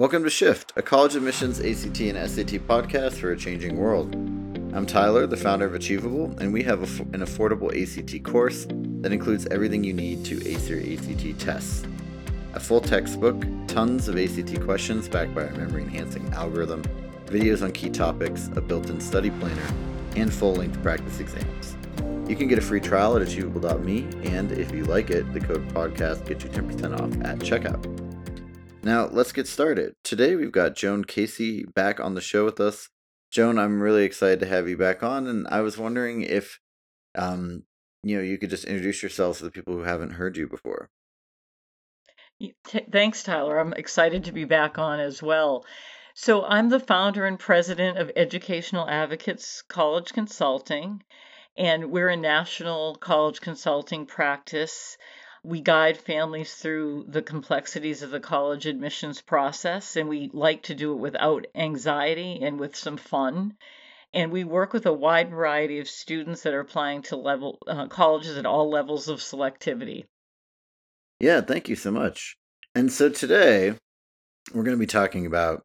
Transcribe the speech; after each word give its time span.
Welcome 0.00 0.24
to 0.24 0.30
Shift, 0.30 0.72
a 0.76 0.82
college 0.82 1.14
admissions 1.14 1.60
ACT 1.60 2.00
and 2.00 2.30
SAT 2.30 2.66
podcast 2.66 3.16
for 3.20 3.32
a 3.32 3.36
changing 3.36 3.76
world. 3.76 4.14
I'm 4.74 4.86
Tyler, 4.86 5.26
the 5.26 5.36
founder 5.36 5.66
of 5.66 5.74
Achievable, 5.74 6.34
and 6.40 6.54
we 6.54 6.62
have 6.62 6.80
a, 6.80 7.02
an 7.12 7.20
affordable 7.20 7.68
ACT 7.70 8.24
course 8.24 8.66
that 9.02 9.12
includes 9.12 9.46
everything 9.50 9.84
you 9.84 9.92
need 9.92 10.24
to 10.24 10.42
ace 10.48 10.70
your 10.70 10.80
ACT 10.80 11.38
tests. 11.38 11.86
A 12.54 12.60
full 12.60 12.80
textbook, 12.80 13.44
tons 13.66 14.08
of 14.08 14.16
ACT 14.16 14.62
questions 14.62 15.06
backed 15.06 15.34
by 15.34 15.42
a 15.42 15.52
memory 15.54 15.82
enhancing 15.82 16.32
algorithm, 16.32 16.82
videos 17.26 17.62
on 17.62 17.70
key 17.70 17.90
topics, 17.90 18.48
a 18.56 18.62
built 18.62 18.88
in 18.88 19.02
study 19.02 19.28
planner, 19.32 19.74
and 20.16 20.32
full 20.32 20.54
length 20.54 20.82
practice 20.82 21.20
exams. 21.20 21.76
You 22.26 22.36
can 22.36 22.48
get 22.48 22.58
a 22.58 22.62
free 22.62 22.80
trial 22.80 23.16
at 23.16 23.22
achievable.me, 23.22 24.08
and 24.22 24.50
if 24.50 24.72
you 24.72 24.84
like 24.84 25.10
it, 25.10 25.30
the 25.34 25.40
code 25.40 25.68
podcast 25.74 26.26
gets 26.26 26.42
you 26.42 26.48
10% 26.48 26.94
off 26.98 27.22
at 27.22 27.38
checkout. 27.40 27.99
Now, 28.82 29.08
let's 29.12 29.32
get 29.32 29.46
started. 29.46 29.94
Today, 30.04 30.36
we've 30.36 30.52
got 30.52 30.74
Joan 30.74 31.04
Casey 31.04 31.64
back 31.64 32.00
on 32.00 32.14
the 32.14 32.22
show 32.22 32.46
with 32.46 32.60
us. 32.60 32.88
Joan, 33.30 33.58
I'm 33.58 33.82
really 33.82 34.04
excited 34.04 34.40
to 34.40 34.46
have 34.46 34.70
you 34.70 34.78
back 34.78 35.02
on, 35.02 35.26
and 35.26 35.46
I 35.48 35.60
was 35.60 35.76
wondering 35.76 36.22
if, 36.22 36.58
um, 37.14 37.64
you 38.02 38.16
know, 38.16 38.22
you 38.22 38.38
could 38.38 38.48
just 38.48 38.64
introduce 38.64 39.02
yourself 39.02 39.38
to 39.38 39.44
the 39.44 39.50
people 39.50 39.74
who 39.74 39.82
haven't 39.82 40.12
heard 40.12 40.38
you 40.38 40.48
before. 40.48 40.88
Thanks, 42.90 43.22
Tyler. 43.22 43.58
I'm 43.58 43.74
excited 43.74 44.24
to 44.24 44.32
be 44.32 44.44
back 44.44 44.78
on 44.78 44.98
as 44.98 45.22
well. 45.22 45.66
So, 46.14 46.42
I'm 46.46 46.70
the 46.70 46.80
founder 46.80 47.26
and 47.26 47.38
president 47.38 47.98
of 47.98 48.10
Educational 48.16 48.88
Advocates 48.88 49.62
College 49.68 50.14
Consulting, 50.14 51.02
and 51.54 51.90
we're 51.90 52.08
a 52.08 52.16
national 52.16 52.94
college 52.94 53.42
consulting 53.42 54.06
practice 54.06 54.96
we 55.42 55.60
guide 55.60 55.96
families 55.96 56.54
through 56.54 57.06
the 57.08 57.22
complexities 57.22 58.02
of 58.02 58.10
the 58.10 58.20
college 58.20 58.66
admissions 58.66 59.20
process, 59.22 59.96
and 59.96 60.08
we 60.08 60.30
like 60.32 60.64
to 60.64 60.74
do 60.74 60.92
it 60.92 60.98
without 60.98 61.46
anxiety 61.54 62.40
and 62.42 62.60
with 62.60 62.76
some 62.76 62.96
fun. 62.96 63.56
And 64.12 64.32
we 64.32 64.44
work 64.44 64.72
with 64.72 64.86
a 64.86 64.92
wide 64.92 65.30
variety 65.30 65.78
of 65.78 65.88
students 65.88 66.42
that 66.42 66.52
are 66.52 66.60
applying 66.60 67.02
to 67.02 67.16
level 67.16 67.58
uh, 67.66 67.86
colleges 67.86 68.36
at 68.36 68.46
all 68.46 68.68
levels 68.68 69.08
of 69.08 69.20
selectivity. 69.20 70.04
Yeah, 71.20 71.40
thank 71.40 71.68
you 71.68 71.76
so 71.76 71.90
much. 71.90 72.36
And 72.74 72.92
so 72.92 73.08
today 73.08 73.74
we're 74.52 74.64
going 74.64 74.76
to 74.76 74.80
be 74.80 74.86
talking 74.86 75.26
about 75.26 75.62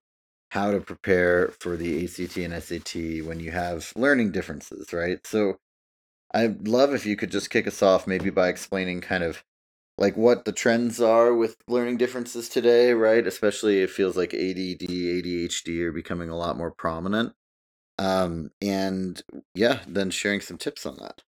how 0.51 0.71
to 0.71 0.79
prepare 0.79 1.49
for 1.59 1.75
the 1.75 2.05
ACT 2.05 2.37
and 2.37 2.63
SAT 2.63 3.25
when 3.25 3.39
you 3.39 3.51
have 3.51 3.91
learning 3.95 4.31
differences, 4.31 4.93
right? 4.93 5.25
So 5.25 5.57
I'd 6.33 6.67
love 6.67 6.93
if 6.93 7.05
you 7.05 7.15
could 7.15 7.31
just 7.31 7.49
kick 7.49 7.67
us 7.67 7.81
off 7.81 8.07
maybe 8.07 8.29
by 8.29 8.49
explaining 8.49 9.01
kind 9.01 9.23
of 9.23 9.43
like 9.97 10.17
what 10.17 10.45
the 10.45 10.51
trends 10.51 11.01
are 11.01 11.33
with 11.33 11.57
learning 11.67 11.97
differences 11.97 12.49
today, 12.49 12.93
right? 12.93 13.25
Especially 13.25 13.81
it 13.81 13.89
feels 13.89 14.17
like 14.17 14.33
ADD, 14.33 14.81
ADHD 14.89 15.81
are 15.81 15.91
becoming 15.91 16.29
a 16.29 16.37
lot 16.37 16.57
more 16.57 16.71
prominent. 16.71 17.33
Um, 17.97 18.49
and 18.61 19.21
yeah, 19.53 19.79
then 19.87 20.11
sharing 20.11 20.41
some 20.41 20.57
tips 20.57 20.85
on 20.85 20.97
that. 20.97 21.21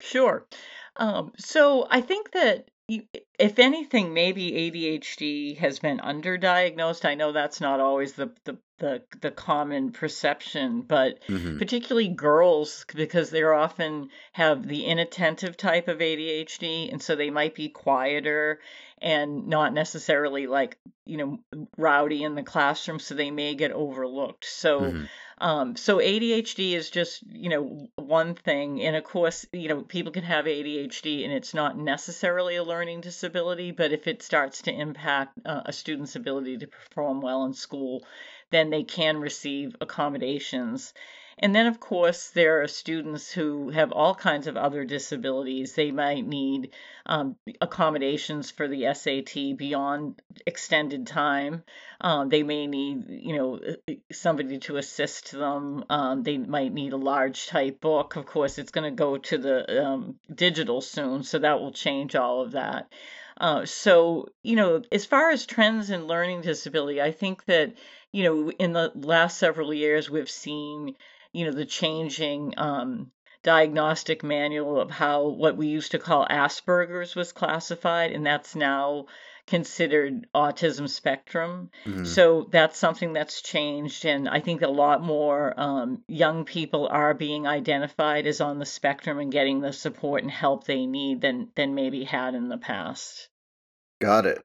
Sure. 0.00 0.46
Um, 0.96 1.32
so 1.38 1.86
I 1.90 2.00
think 2.00 2.32
that 2.32 2.68
if 2.88 3.58
anything, 3.58 4.14
maybe 4.14 4.52
ADHD 4.52 5.56
has 5.58 5.80
been 5.80 5.98
underdiagnosed. 5.98 7.04
I 7.04 7.14
know 7.14 7.32
that's 7.32 7.60
not 7.60 7.80
always 7.80 8.12
the 8.12 8.30
the 8.44 8.58
the, 8.78 9.02
the 9.22 9.30
common 9.30 9.90
perception, 9.90 10.82
but 10.82 11.22
mm-hmm. 11.28 11.58
particularly 11.58 12.08
girls 12.08 12.84
because 12.94 13.30
they 13.30 13.42
often 13.42 14.10
have 14.32 14.68
the 14.68 14.84
inattentive 14.84 15.56
type 15.56 15.88
of 15.88 15.98
ADHD, 15.98 16.92
and 16.92 17.02
so 17.02 17.16
they 17.16 17.30
might 17.30 17.54
be 17.54 17.70
quieter 17.70 18.60
and 19.00 19.46
not 19.48 19.74
necessarily 19.74 20.46
like 20.46 20.78
you 21.04 21.16
know 21.16 21.38
rowdy 21.76 22.22
in 22.22 22.34
the 22.34 22.42
classroom, 22.42 22.98
so 22.98 23.14
they 23.14 23.30
may 23.30 23.54
get 23.54 23.72
overlooked. 23.72 24.44
So. 24.44 24.80
Mm-hmm 24.80 25.04
um, 25.38 25.76
so 25.76 25.98
ADHD 25.98 26.72
is 26.72 26.88
just, 26.88 27.22
you 27.30 27.50
know, 27.50 27.88
one 27.96 28.34
thing. 28.34 28.82
And 28.82 28.96
of 28.96 29.04
course, 29.04 29.44
you 29.52 29.68
know, 29.68 29.82
people 29.82 30.12
can 30.12 30.24
have 30.24 30.46
ADHD 30.46 31.24
and 31.24 31.32
it's 31.32 31.52
not 31.52 31.76
necessarily 31.76 32.56
a 32.56 32.64
learning 32.64 33.02
disability, 33.02 33.70
but 33.70 33.92
if 33.92 34.06
it 34.06 34.22
starts 34.22 34.62
to 34.62 34.72
impact 34.72 35.38
uh, 35.44 35.62
a 35.66 35.72
student's 35.72 36.16
ability 36.16 36.58
to 36.58 36.66
perform 36.66 37.20
well 37.20 37.44
in 37.44 37.52
school, 37.52 38.06
then 38.50 38.70
they 38.70 38.84
can 38.84 39.18
receive 39.18 39.76
accommodations. 39.80 40.94
And 41.38 41.54
then, 41.54 41.66
of 41.66 41.80
course, 41.80 42.30
there 42.30 42.62
are 42.62 42.66
students 42.66 43.30
who 43.30 43.68
have 43.68 43.92
all 43.92 44.14
kinds 44.14 44.46
of 44.46 44.56
other 44.56 44.86
disabilities. 44.86 45.74
They 45.74 45.90
might 45.90 46.26
need 46.26 46.70
um, 47.04 47.36
accommodations 47.60 48.50
for 48.50 48.66
the 48.66 48.94
SAT 48.94 49.58
beyond 49.58 50.22
extended 50.46 51.06
time. 51.06 51.62
Um, 52.00 52.30
they 52.30 52.42
may 52.42 52.66
need, 52.66 53.04
you 53.10 53.36
know, 53.36 53.58
uh, 53.58 53.92
somebody 54.10 54.58
to 54.60 54.78
assist 54.78 55.32
them. 55.32 55.84
Um, 55.90 56.22
they 56.22 56.38
might 56.38 56.72
need 56.72 56.94
a 56.94 56.96
large 56.96 57.48
type 57.48 57.82
book. 57.82 58.16
Of 58.16 58.24
course, 58.24 58.56
it's 58.56 58.72
going 58.72 58.90
to 58.90 58.96
go 58.96 59.18
to 59.18 59.36
the 59.36 59.86
um, 59.86 60.18
digital 60.34 60.80
soon, 60.80 61.22
so 61.22 61.38
that 61.38 61.60
will 61.60 61.72
change 61.72 62.16
all 62.16 62.40
of 62.40 62.52
that. 62.52 62.90
Uh, 63.38 63.66
so, 63.66 64.30
you 64.42 64.56
know, 64.56 64.80
as 64.90 65.04
far 65.04 65.30
as 65.30 65.44
trends 65.44 65.90
in 65.90 66.06
learning 66.06 66.40
disability, 66.40 67.02
I 67.02 67.12
think 67.12 67.44
that, 67.44 67.74
you 68.10 68.24
know, 68.24 68.50
in 68.52 68.72
the 68.72 68.90
last 68.94 69.36
several 69.36 69.74
years, 69.74 70.08
we've 70.08 70.30
seen 70.30 70.96
you 71.36 71.44
know, 71.44 71.52
the 71.52 71.66
changing 71.66 72.54
um, 72.56 73.10
diagnostic 73.42 74.24
manual 74.24 74.80
of 74.80 74.90
how 74.90 75.28
what 75.28 75.56
we 75.56 75.66
used 75.66 75.92
to 75.92 75.98
call 75.98 76.26
Asperger's 76.26 77.14
was 77.14 77.32
classified, 77.32 78.12
and 78.12 78.24
that's 78.24 78.56
now 78.56 79.06
considered 79.46 80.26
autism 80.34 80.88
spectrum. 80.88 81.70
Mm-hmm. 81.84 82.04
So 82.04 82.48
that's 82.50 82.78
something 82.78 83.12
that's 83.12 83.42
changed, 83.42 84.06
and 84.06 84.28
I 84.28 84.40
think 84.40 84.62
a 84.62 84.68
lot 84.68 85.02
more 85.02 85.52
um, 85.60 86.02
young 86.08 86.46
people 86.46 86.88
are 86.88 87.12
being 87.12 87.46
identified 87.46 88.26
as 88.26 88.40
on 88.40 88.58
the 88.58 88.66
spectrum 88.66 89.18
and 89.18 89.30
getting 89.30 89.60
the 89.60 89.72
support 89.72 90.22
and 90.22 90.30
help 90.30 90.64
they 90.64 90.86
need 90.86 91.20
than 91.20 91.50
than 91.54 91.74
maybe 91.74 92.04
had 92.04 92.34
in 92.34 92.48
the 92.48 92.58
past. 92.58 93.28
Got 94.00 94.24
it. 94.24 94.42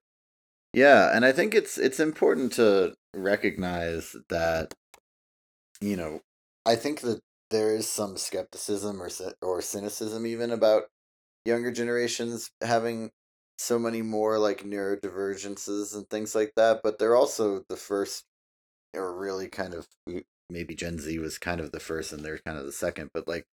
Yeah, 0.73 1.15
and 1.15 1.25
I 1.25 1.31
think 1.31 1.55
it's 1.55 1.77
it's 1.77 1.99
important 1.99 2.53
to 2.53 2.93
recognize 3.13 4.15
that 4.29 4.73
you 5.81 5.95
know 5.95 6.21
I 6.65 6.75
think 6.75 7.01
that 7.01 7.19
there 7.49 7.75
is 7.75 7.87
some 7.87 8.17
skepticism 8.17 9.01
or 9.01 9.09
or 9.41 9.61
cynicism 9.61 10.25
even 10.25 10.51
about 10.51 10.83
younger 11.45 11.71
generations 11.71 12.49
having 12.61 13.11
so 13.57 13.77
many 13.77 14.01
more 14.01 14.39
like 14.39 14.63
neurodivergences 14.63 15.93
and 15.95 16.09
things 16.09 16.33
like 16.33 16.53
that, 16.55 16.81
but 16.83 16.97
they're 16.97 17.15
also 17.15 17.63
the 17.69 17.75
first 17.75 18.23
or 18.95 19.15
really 19.15 19.47
kind 19.47 19.73
of 19.73 19.87
maybe 20.49 20.75
Gen 20.75 20.99
Z 20.99 21.17
was 21.19 21.37
kind 21.37 21.61
of 21.61 21.71
the 21.71 21.79
first 21.79 22.11
and 22.11 22.23
they're 22.23 22.39
kind 22.39 22.57
of 22.57 22.65
the 22.65 22.71
second, 22.71 23.09
but 23.13 23.27
like 23.27 23.45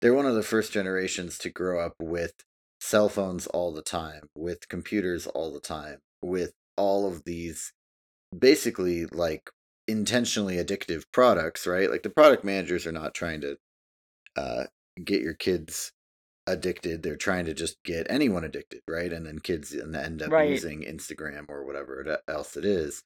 they're 0.00 0.14
one 0.14 0.26
of 0.26 0.34
the 0.34 0.42
first 0.42 0.72
generations 0.72 1.38
to 1.38 1.50
grow 1.50 1.84
up 1.84 1.94
with 2.00 2.32
cell 2.80 3.08
phones 3.08 3.46
all 3.48 3.72
the 3.72 3.82
time, 3.82 4.28
with 4.34 4.68
computers 4.68 5.26
all 5.26 5.52
the 5.52 5.60
time, 5.60 5.98
with 6.22 6.52
all 6.76 7.06
of 7.06 7.24
these 7.24 7.72
basically 8.36 9.06
like 9.06 9.50
intentionally 9.90 10.56
addictive 10.56 11.04
products, 11.12 11.66
right? 11.66 11.90
Like 11.90 12.02
the 12.02 12.10
product 12.10 12.44
managers 12.44 12.86
are 12.86 12.92
not 12.92 13.14
trying 13.14 13.40
to 13.42 13.56
uh, 14.36 14.64
get 15.04 15.22
your 15.22 15.34
kids 15.34 15.92
addicted. 16.46 17.02
They're 17.02 17.16
trying 17.16 17.46
to 17.46 17.54
just 17.54 17.82
get 17.84 18.06
anyone 18.10 18.44
addicted, 18.44 18.82
right? 18.88 19.12
And 19.12 19.26
then 19.26 19.38
kids 19.38 19.74
end 19.74 20.22
up 20.22 20.30
right. 20.30 20.50
using 20.50 20.82
Instagram 20.82 21.48
or 21.48 21.64
whatever 21.64 22.18
else 22.28 22.56
it 22.56 22.64
is. 22.64 23.02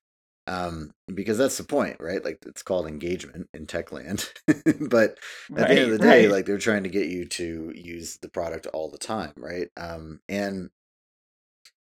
Um, 0.47 0.93
because 1.13 1.39
that's 1.39 1.57
the 1.57 1.65
point, 1.65 1.97
right? 2.01 2.23
Like 2.23 2.39
it's 2.47 2.63
called 2.63 2.87
engagement 2.87 3.49
in 3.55 3.67
tech 3.67 3.93
land. 3.93 4.29
but 4.47 4.55
at 4.55 4.69
right, 4.69 5.69
the 5.69 5.71
end 5.71 5.81
of 5.81 5.91
the 5.91 5.99
day, 5.99 6.25
right. 6.25 6.31
like 6.31 6.47
they're 6.47 6.59
trying 6.59 6.83
to 6.83 6.91
get 6.91 7.09
you 7.09 7.25
to 7.27 7.73
use 7.75 8.19
the 8.21 8.29
product 8.29 8.67
all 8.67 8.91
the 8.91 8.99
time, 8.99 9.33
right? 9.39 9.69
Um, 9.77 10.21
and 10.29 10.71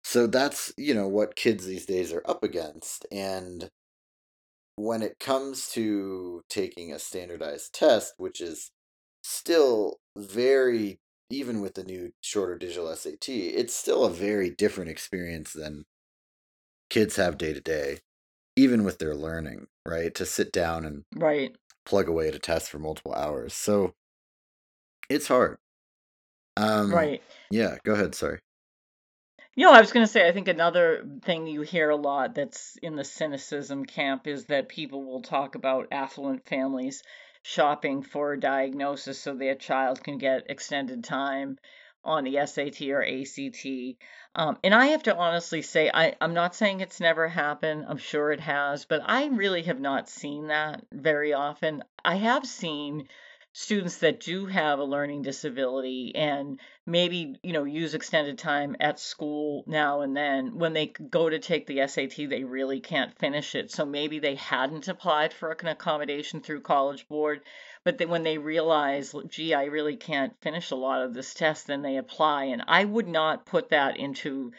so 0.03 0.27
that's, 0.27 0.71
you 0.77 0.93
know, 0.93 1.07
what 1.07 1.35
kids 1.35 1.65
these 1.65 1.87
days 1.87 2.13
are 2.13 2.23
up 2.25 2.43
against. 2.43 3.07
And 3.11 3.71
when 4.75 5.01
it 5.01 5.19
comes 5.19 5.69
to 5.71 6.43
taking 6.49 6.91
a 6.91 6.99
standardized 6.99 7.73
test, 7.73 8.13
which 8.17 8.41
is 8.41 8.71
still 9.23 9.97
very, 10.17 10.99
even 11.29 11.61
with 11.61 11.75
the 11.75 11.83
new 11.83 12.11
shorter 12.21 12.57
digital 12.57 12.89
SAT, 12.89 13.29
it's 13.29 13.75
still 13.75 14.05
a 14.05 14.09
very 14.09 14.49
different 14.49 14.89
experience 14.89 15.53
than 15.53 15.85
kids 16.89 17.15
have 17.15 17.37
day 17.37 17.53
to 17.53 17.61
day, 17.61 17.99
even 18.55 18.83
with 18.83 18.99
their 18.99 19.15
learning, 19.15 19.67
right? 19.85 20.13
To 20.15 20.25
sit 20.25 20.51
down 20.51 20.85
and 20.85 21.03
right 21.15 21.55
plug 21.85 22.07
away 22.07 22.27
at 22.29 22.35
a 22.35 22.39
test 22.39 22.69
for 22.69 22.79
multiple 22.79 23.13
hours. 23.13 23.53
So 23.53 23.93
it's 25.09 25.27
hard. 25.27 25.57
Um, 26.55 26.91
right. 26.91 27.21
Yeah, 27.51 27.77
go 27.83 27.93
ahead. 27.93 28.15
Sorry. 28.15 28.39
You 29.55 29.67
know, 29.67 29.73
I 29.73 29.81
was 29.81 29.91
going 29.91 30.05
to 30.05 30.11
say, 30.11 30.27
I 30.27 30.31
think 30.31 30.47
another 30.47 31.05
thing 31.21 31.45
you 31.45 31.61
hear 31.61 31.91
a 31.91 31.95
lot 31.95 32.33
that's 32.33 32.75
in 32.77 32.95
the 32.95 33.03
cynicism 33.03 33.85
camp 33.85 34.25
is 34.25 34.45
that 34.45 34.67
people 34.67 35.05
will 35.05 35.21
talk 35.21 35.53
about 35.53 35.89
affluent 35.91 36.47
families 36.47 37.03
shopping 37.43 38.01
for 38.01 38.33
a 38.33 38.39
diagnosis 38.39 39.19
so 39.19 39.35
their 39.35 39.53
child 39.53 40.03
can 40.03 40.17
get 40.17 40.49
extended 40.49 41.03
time 41.03 41.59
on 42.03 42.23
the 42.23 42.43
SAT 42.45 42.81
or 42.89 43.03
ACT. 43.03 43.65
Um, 44.33 44.57
and 44.63 44.73
I 44.73 44.87
have 44.87 45.03
to 45.03 45.15
honestly 45.15 45.61
say, 45.61 45.91
I, 45.93 46.15
I'm 46.19 46.33
not 46.33 46.55
saying 46.55 46.81
it's 46.81 46.99
never 46.99 47.27
happened. 47.27 47.85
I'm 47.87 47.97
sure 47.97 48.31
it 48.31 48.39
has, 48.39 48.85
but 48.85 49.01
I 49.05 49.27
really 49.27 49.61
have 49.63 49.79
not 49.79 50.09
seen 50.09 50.47
that 50.47 50.83
very 50.91 51.33
often. 51.33 51.83
I 52.03 52.15
have 52.15 52.47
seen 52.47 53.07
students 53.55 53.99
that 53.99 54.19
do 54.19 54.47
have 54.47 54.79
a 54.79 54.83
learning 54.83 55.21
disability 55.21 56.11
and 56.15 56.59
maybe 56.87 57.35
you 57.43 57.53
know 57.53 57.63
use 57.63 57.93
extended 57.93 58.35
time 58.35 58.75
at 58.79 58.99
school 58.99 59.63
now 59.67 60.01
and 60.01 60.17
then 60.17 60.57
when 60.57 60.73
they 60.73 60.87
go 60.87 61.29
to 61.29 61.37
take 61.37 61.67
the 61.67 61.87
SAT 61.87 62.15
they 62.29 62.43
really 62.43 62.79
can't 62.79 63.17
finish 63.19 63.53
it. 63.53 63.69
So 63.69 63.85
maybe 63.85 64.17
they 64.17 64.33
hadn't 64.33 64.87
applied 64.87 65.33
for 65.33 65.51
an 65.51 65.67
accommodation 65.67 66.41
through 66.41 66.61
college 66.61 67.07
board 67.07 67.41
but 67.83 67.99
then 67.99 68.09
when 68.09 68.23
they 68.23 68.39
realize 68.39 69.13
gee 69.29 69.53
I 69.53 69.65
really 69.65 69.97
can't 69.97 70.35
finish 70.41 70.71
a 70.71 70.75
lot 70.75 71.03
of 71.03 71.13
this 71.13 71.35
test 71.35 71.67
then 71.67 71.83
they 71.83 71.97
apply. 71.97 72.45
And 72.45 72.63
I 72.67 72.85
would 72.85 73.07
not 73.07 73.45
put 73.45 73.69
that 73.69 73.97
into 73.97 74.51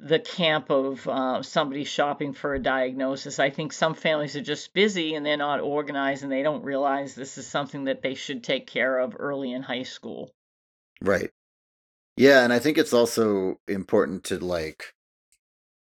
the 0.00 0.20
camp 0.20 0.70
of 0.70 1.08
uh, 1.08 1.42
somebody 1.42 1.84
shopping 1.84 2.32
for 2.32 2.54
a 2.54 2.62
diagnosis. 2.62 3.38
I 3.38 3.50
think 3.50 3.72
some 3.72 3.94
families 3.94 4.36
are 4.36 4.42
just 4.42 4.72
busy 4.72 5.14
and 5.14 5.26
they're 5.26 5.36
not 5.36 5.60
organized 5.60 6.22
and 6.22 6.30
they 6.30 6.42
don't 6.42 6.62
realize 6.62 7.14
this 7.14 7.36
is 7.36 7.46
something 7.46 7.84
that 7.84 8.02
they 8.02 8.14
should 8.14 8.44
take 8.44 8.66
care 8.66 8.98
of 8.98 9.16
early 9.18 9.52
in 9.52 9.62
high 9.62 9.82
school. 9.82 10.30
Right. 11.00 11.30
Yeah, 12.16 12.44
and 12.44 12.52
I 12.52 12.58
think 12.58 12.78
it's 12.78 12.92
also 12.92 13.60
important 13.66 14.24
to 14.24 14.38
like 14.38 14.94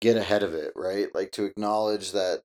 get 0.01 0.17
ahead 0.17 0.43
of 0.43 0.55
it, 0.55 0.73
right? 0.75 1.13
Like 1.15 1.33
to 1.33 1.45
acknowledge 1.45 2.13
that 2.13 2.43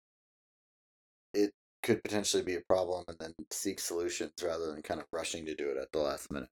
it 1.34 1.52
could 1.84 2.04
potentially 2.04 2.44
be 2.44 2.56
a 2.56 2.62
problem 2.62 3.04
and 3.08 3.18
then 3.20 3.34
seek 3.52 3.80
solutions 3.80 4.32
rather 4.44 4.72
than 4.72 4.82
kind 4.84 5.00
of 5.00 5.08
rushing 5.12 5.46
to 5.46 5.56
do 5.56 5.70
it 5.70 5.78
at 5.78 5.92
the 5.92 6.00
last 6.00 6.32
minute. 6.32 6.50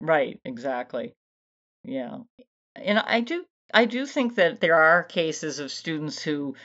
Right, 0.00 0.40
exactly. 0.44 1.14
Yeah. 1.84 2.18
And 2.76 2.98
I 3.00 3.20
do 3.20 3.44
I 3.72 3.84
do 3.84 4.06
think 4.06 4.36
that 4.36 4.60
there 4.60 4.76
are 4.76 5.02
cases 5.04 5.58
of 5.58 5.70
students 5.70 6.22
who 6.22 6.56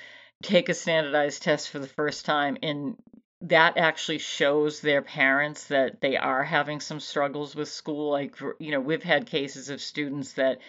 take 0.42 0.70
a 0.70 0.74
standardized 0.74 1.44
test 1.44 1.70
for 1.70 1.80
the 1.80 1.88
first 1.88 2.26
time 2.26 2.58
and 2.62 2.98
that 3.42 3.78
actually 3.78 4.20
shows 4.20 4.80
their 4.80 5.02
parents 5.02 5.66
that 5.66 6.00
they 6.00 6.16
are 6.16 6.44
having 6.44 6.80
some 6.80 7.00
struggles 7.00 7.56
with 7.56 7.68
school. 7.68 8.12
Like 8.12 8.36
you 8.60 8.72
know 8.72 8.80
we've 8.80 9.04
had 9.04 9.26
cases 9.26 9.70
of 9.70 9.82
students 9.82 10.34
that 10.34 10.60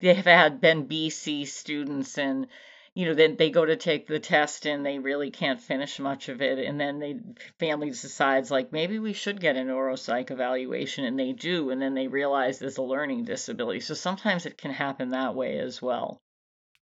they 0.00 0.14
have 0.14 0.26
had 0.26 0.60
been 0.60 0.86
BC 0.86 1.46
students 1.46 2.18
and 2.18 2.46
you 2.94 3.06
know, 3.06 3.14
then 3.14 3.36
they 3.36 3.50
go 3.50 3.64
to 3.64 3.76
take 3.76 4.06
the 4.06 4.18
test 4.18 4.66
and 4.66 4.84
they 4.84 4.98
really 4.98 5.30
can't 5.30 5.60
finish 5.60 5.98
much 6.00 6.28
of 6.28 6.42
it. 6.42 6.58
And 6.58 6.80
then 6.80 6.98
the 6.98 7.20
family 7.58 7.90
decides 7.90 8.50
like 8.50 8.72
maybe 8.72 8.98
we 8.98 9.12
should 9.12 9.40
get 9.40 9.56
a 9.56 9.60
neuropsych 9.60 10.30
evaluation 10.30 11.04
and 11.04 11.18
they 11.18 11.32
do, 11.32 11.70
and 11.70 11.80
then 11.80 11.94
they 11.94 12.08
realize 12.08 12.58
there's 12.58 12.78
a 12.78 12.82
learning 12.82 13.24
disability. 13.24 13.80
So 13.80 13.94
sometimes 13.94 14.44
it 14.44 14.58
can 14.58 14.72
happen 14.72 15.10
that 15.10 15.34
way 15.34 15.58
as 15.58 15.80
well. 15.80 16.20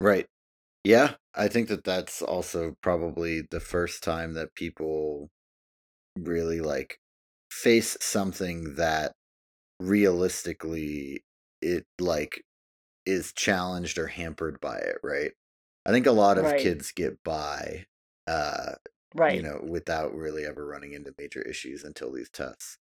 Right. 0.00 0.26
Yeah, 0.84 1.14
I 1.34 1.48
think 1.48 1.68
that 1.68 1.84
that's 1.84 2.20
also 2.20 2.76
probably 2.82 3.40
the 3.50 3.60
first 3.60 4.02
time 4.02 4.34
that 4.34 4.54
people 4.54 5.30
really 6.18 6.60
like 6.60 6.98
face 7.50 7.96
something 8.00 8.74
that 8.74 9.12
realistically 9.80 11.24
it 11.62 11.86
like 11.98 12.44
is 13.06 13.32
challenged 13.32 13.98
or 13.98 14.08
hampered 14.08 14.60
by 14.60 14.76
it, 14.76 14.98
right? 15.02 15.32
I 15.86 15.92
think 15.92 16.06
a 16.06 16.12
lot 16.12 16.38
of 16.38 16.44
Right. 16.44 16.56
kids 16.56 16.92
get 16.92 17.22
by, 17.24 17.86
uh, 18.26 18.74
you 19.26 19.42
know, 19.42 19.60
without 19.66 20.14
really 20.14 20.44
ever 20.46 20.66
running 20.66 20.92
into 20.92 21.14
major 21.18 21.42
issues 21.42 21.84
until 21.84 22.12
these 22.12 22.30
tests. 22.30 22.78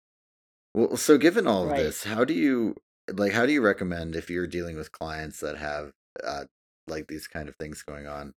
Well, 0.75 0.97
so 0.97 1.19
given 1.19 1.47
all 1.47 1.65
of 1.65 1.71
Right. 1.71 1.77
this, 1.77 2.05
how 2.05 2.25
do 2.25 2.35
you 2.35 2.77
like? 3.13 3.33
How 3.33 3.47
do 3.47 3.53
you 3.53 3.61
recommend 3.63 4.15
if 4.17 4.31
you're 4.31 4.47
dealing 4.47 4.77
with 4.77 4.93
clients 4.93 5.41
that 5.41 5.57
have 5.59 5.93
uh, 6.23 6.45
like 6.87 7.09
these 7.09 7.27
kind 7.29 7.49
of 7.49 7.57
things 7.57 7.83
going 7.83 8.07
on? 8.07 8.35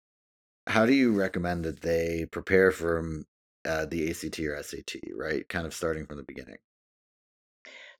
How 0.67 0.85
do 0.85 0.93
you 0.93 1.13
recommend 1.13 1.65
that 1.65 1.81
they 1.81 2.25
prepare 2.31 2.71
for 2.71 3.23
uh, 3.65 3.85
the 3.87 4.09
ACT 4.11 4.47
or 4.47 4.55
SAT? 4.55 5.01
Right, 5.15 5.47
kind 5.49 5.67
of 5.67 5.73
starting 5.75 6.05
from 6.07 6.17
the 6.17 6.23
beginning. 6.23 6.57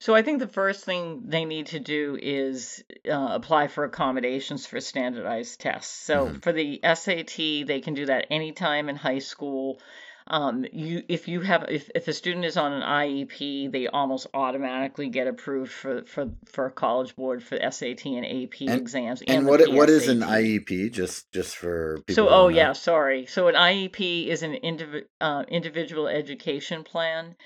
So 0.02 0.16
I 0.16 0.22
think 0.22 0.40
the 0.40 0.48
first 0.48 0.84
thing 0.84 1.22
they 1.26 1.44
need 1.44 1.66
to 1.66 1.78
do 1.78 2.18
is 2.20 2.82
uh, 3.08 3.28
apply 3.38 3.68
for 3.68 3.84
accommodations 3.84 4.66
for 4.66 4.80
standardized 4.80 5.60
tests. 5.60 5.94
So 5.94 6.26
hmm 6.26 6.38
for 6.38 6.52
the 6.52 6.80
SAT, 6.82 7.36
they 7.68 7.80
can 7.80 7.94
do 7.94 8.06
that 8.06 8.26
anytime 8.28 8.88
in 8.88 8.96
high 8.96 9.20
school. 9.20 9.78
Um, 10.26 10.66
you 10.72 11.04
if 11.08 11.28
you 11.28 11.40
have 11.42 11.66
if, 11.68 11.88
if 11.94 12.08
a 12.08 12.12
student 12.12 12.44
is 12.46 12.56
on 12.56 12.72
an 12.72 12.82
IEP, 12.82 13.70
they 13.70 13.86
almost 13.86 14.26
automatically 14.34 15.08
get 15.08 15.28
approved 15.28 15.70
for 15.70 16.02
for 16.02 16.30
for 16.46 16.66
a 16.66 16.72
college 16.72 17.14
board 17.14 17.40
for 17.40 17.56
SAT 17.70 18.04
and 18.06 18.26
AP 18.26 18.60
And 18.62 18.80
exams 18.80 19.22
and 19.22 19.38
and 19.38 19.46
what 19.46 19.60
i- 19.62 19.70
what 19.78 19.88
is 19.88 20.08
an 20.08 20.22
IEP? 20.22 20.90
Just 20.90 21.30
just 21.30 21.56
for 21.56 21.98
people 22.08 22.24
So, 22.24 22.28
oh 22.28 22.48
know. 22.48 22.56
yeah, 22.56 22.72
sorry. 22.72 23.26
So 23.26 23.46
an 23.46 23.54
IEP 23.54 24.26
is 24.26 24.42
an 24.42 24.54
indiv 24.64 25.04
uh, 25.20 25.44
individual 25.46 26.08
education 26.08 26.82
plan. 26.82 27.36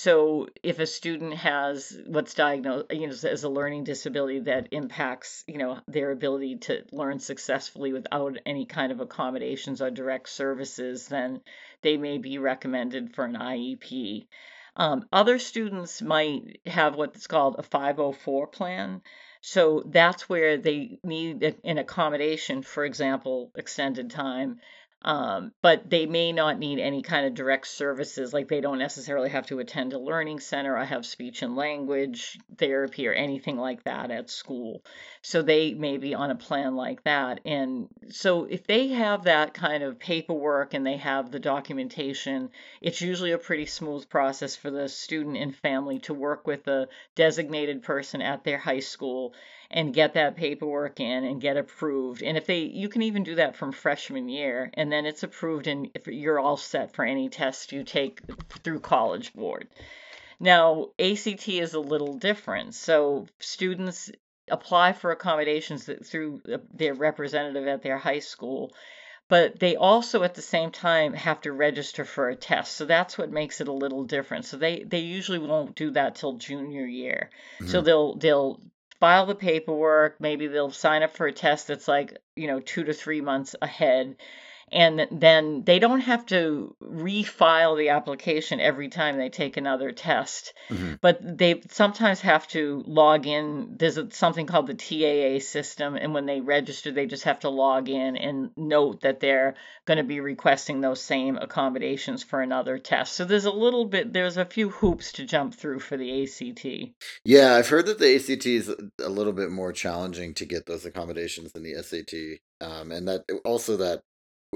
So 0.00 0.46
if 0.62 0.78
a 0.78 0.86
student 0.86 1.34
has 1.34 1.98
what's 2.06 2.34
diagnosed, 2.34 2.92
you 2.92 3.08
know, 3.08 3.12
as 3.12 3.42
a 3.42 3.48
learning 3.48 3.82
disability 3.82 4.38
that 4.42 4.68
impacts, 4.70 5.42
you 5.48 5.58
know, 5.58 5.80
their 5.88 6.12
ability 6.12 6.58
to 6.58 6.84
learn 6.92 7.18
successfully 7.18 7.92
without 7.92 8.38
any 8.46 8.64
kind 8.64 8.92
of 8.92 9.00
accommodations 9.00 9.82
or 9.82 9.90
direct 9.90 10.28
services, 10.28 11.08
then 11.08 11.40
they 11.82 11.96
may 11.96 12.18
be 12.18 12.38
recommended 12.38 13.12
for 13.12 13.24
an 13.24 13.34
IEP. 13.34 14.28
Um, 14.76 15.04
other 15.12 15.40
students 15.40 16.00
might 16.00 16.60
have 16.64 16.94
what's 16.94 17.26
called 17.26 17.56
a 17.58 17.64
504 17.64 18.46
plan. 18.46 19.02
So 19.40 19.82
that's 19.84 20.28
where 20.28 20.58
they 20.58 21.00
need 21.02 21.42
an 21.64 21.78
accommodation, 21.78 22.62
for 22.62 22.84
example, 22.84 23.50
extended 23.56 24.12
time. 24.12 24.60
Um, 25.02 25.52
but 25.62 25.88
they 25.88 26.06
may 26.06 26.32
not 26.32 26.58
need 26.58 26.80
any 26.80 27.02
kind 27.02 27.24
of 27.24 27.34
direct 27.34 27.68
services, 27.68 28.32
like 28.32 28.48
they 28.48 28.60
don't 28.60 28.80
necessarily 28.80 29.28
have 29.28 29.46
to 29.46 29.60
attend 29.60 29.92
a 29.92 29.98
learning 29.98 30.40
center 30.40 30.76
or 30.76 30.84
have 30.84 31.06
speech 31.06 31.42
and 31.42 31.54
language 31.54 32.36
therapy 32.56 33.06
or 33.06 33.12
anything 33.12 33.56
like 33.56 33.84
that 33.84 34.10
at 34.10 34.28
school. 34.28 34.82
So 35.22 35.42
they 35.42 35.72
may 35.72 35.98
be 35.98 36.14
on 36.14 36.32
a 36.32 36.34
plan 36.34 36.74
like 36.74 37.04
that. 37.04 37.40
And 37.44 37.88
so 38.10 38.44
if 38.44 38.66
they 38.66 38.88
have 38.88 39.24
that 39.24 39.54
kind 39.54 39.84
of 39.84 40.00
paperwork 40.00 40.74
and 40.74 40.84
they 40.84 40.96
have 40.96 41.30
the 41.30 41.38
documentation, 41.38 42.50
it's 42.80 43.00
usually 43.00 43.30
a 43.32 43.38
pretty 43.38 43.66
smooth 43.66 44.08
process 44.08 44.56
for 44.56 44.70
the 44.70 44.88
student 44.88 45.36
and 45.36 45.54
family 45.54 46.00
to 46.00 46.14
work 46.14 46.44
with 46.44 46.66
a 46.66 46.88
designated 47.14 47.84
person 47.84 48.20
at 48.20 48.42
their 48.42 48.58
high 48.58 48.80
school 48.80 49.32
and 49.70 49.92
get 49.92 50.14
that 50.14 50.36
paperwork 50.36 50.98
in 50.98 51.24
and 51.24 51.40
get 51.40 51.56
approved. 51.56 52.22
And 52.22 52.36
if 52.36 52.46
they, 52.46 52.60
you 52.60 52.88
can 52.88 53.02
even 53.02 53.22
do 53.22 53.34
that 53.34 53.56
from 53.56 53.72
freshman 53.72 54.28
year, 54.28 54.70
and 54.74 54.90
then 54.90 55.04
it's 55.04 55.22
approved, 55.22 55.66
and 55.66 55.90
if 55.94 56.06
you're 56.06 56.40
all 56.40 56.56
set 56.56 56.94
for 56.94 57.04
any 57.04 57.28
test 57.28 57.72
you 57.72 57.84
take 57.84 58.20
through 58.64 58.80
College 58.80 59.34
Board. 59.34 59.68
Now, 60.40 60.90
ACT 60.98 61.48
is 61.48 61.74
a 61.74 61.80
little 61.80 62.14
different. 62.14 62.74
So 62.74 63.26
students 63.40 64.10
apply 64.50 64.92
for 64.94 65.10
accommodations 65.10 65.88
through 66.04 66.40
uh, 66.50 66.58
their 66.72 66.94
representative 66.94 67.66
at 67.66 67.82
their 67.82 67.98
high 67.98 68.20
school, 68.20 68.72
but 69.28 69.58
they 69.58 69.76
also 69.76 70.22
at 70.22 70.34
the 70.34 70.42
same 70.42 70.70
time 70.70 71.12
have 71.12 71.42
to 71.42 71.52
register 71.52 72.06
for 72.06 72.30
a 72.30 72.36
test. 72.36 72.74
So 72.74 72.86
that's 72.86 73.18
what 73.18 73.30
makes 73.30 73.60
it 73.60 73.68
a 73.68 73.72
little 73.72 74.04
different. 74.04 74.46
So 74.46 74.56
they 74.56 74.84
they 74.84 75.00
usually 75.00 75.38
won't 75.38 75.74
do 75.74 75.90
that 75.90 76.14
till 76.14 76.34
junior 76.34 76.86
year. 76.86 77.28
So 77.66 77.80
hmm 77.80 77.84
they'll 77.84 78.14
they'll 78.14 78.60
file 79.00 79.26
the 79.26 79.34
paperwork, 79.34 80.20
maybe 80.20 80.46
they'll 80.46 80.70
sign 80.70 81.02
up 81.02 81.16
for 81.16 81.26
a 81.26 81.32
test 81.32 81.68
that's 81.68 81.88
like, 81.88 82.18
you 82.36 82.46
know, 82.46 82.60
2 82.60 82.84
to 82.84 82.92
3 82.94 83.20
months 83.20 83.54
ahead 83.62 84.16
and 84.72 85.06
then 85.10 85.64
they 85.64 85.78
don't 85.78 86.00
have 86.00 86.26
to 86.26 86.76
refile 86.82 87.76
the 87.76 87.90
application 87.90 88.60
every 88.60 88.88
time 88.88 89.16
they 89.16 89.28
take 89.28 89.56
another 89.56 89.92
test. 89.92 90.52
Hmm 90.68 90.94
but 91.00 91.38
they 91.38 91.62
sometimes 91.70 92.20
have 92.20 92.46
to 92.48 92.82
log 92.86 93.26
in. 93.26 93.76
There's 93.78 93.98
something 94.10 94.46
called 94.46 94.66
the 94.66 94.74
TAA 94.74 95.40
system. 95.44 95.96
And 95.96 96.14
when 96.14 96.26
they 96.26 96.40
register 96.40 96.90
they 96.92 97.06
just 97.06 97.24
have 97.24 97.40
to 97.40 97.48
log 97.48 97.88
in 97.88 98.16
and 98.16 98.50
note 98.56 99.02
that 99.02 99.20
they're 99.20 99.54
going 99.84 99.98
to 99.98 100.04
be 100.04 100.20
requesting 100.20 100.80
those 100.80 101.00
same 101.00 101.36
accommodations 101.36 102.22
for 102.22 102.40
another 102.40 102.78
test. 102.78 103.12
So 103.14 103.24
there's 103.24 103.44
a 103.44 103.50
little 103.50 103.84
bit 103.84 104.12
there's 104.12 104.36
a 104.36 104.44
few 104.44 104.70
hoops 104.70 105.12
to 105.12 105.24
jump 105.24 105.54
through 105.54 105.80
for 105.80 105.96
the 105.96 106.22
ACT 106.24 106.94
Yeah, 107.24 107.54
I've 107.54 107.68
heard 107.68 107.86
that 107.86 107.98
the 107.98 108.14
ACT 108.14 108.46
is 108.46 108.74
a 109.02 109.08
little 109.08 109.32
bit 109.32 109.50
more 109.50 109.72
challenging 109.72 110.34
to 110.34 110.44
get 110.44 110.66
those 110.66 110.84
accommodations 110.84 111.52
than 111.52 111.62
the 111.62 111.74
SAT, 111.82 112.40
um, 112.60 112.92
and 112.92 113.08
that 113.08 113.24
also 113.44 113.76
that 113.76 114.02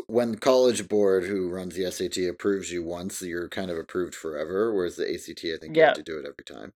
when 0.06 0.32
the 0.32 0.36
College 0.38 0.88
Board, 0.88 1.24
who 1.24 1.50
runs 1.50 1.74
the 1.74 1.90
SAT, 1.90 2.28
approves 2.28 2.70
you 2.72 2.82
once, 2.82 3.22
you're 3.22 3.48
kind 3.48 3.70
of 3.70 3.78
approved 3.78 4.14
forever. 4.14 4.72
Whereas 4.74 4.96
the 4.96 5.12
ACT, 5.12 5.44
I 5.44 5.58
think 5.58 5.76
you 5.76 5.82
have 5.82 5.94
to 5.94 6.02
do 6.02 6.18
it 6.18 6.26
every 6.26 6.44
time. 6.44 6.72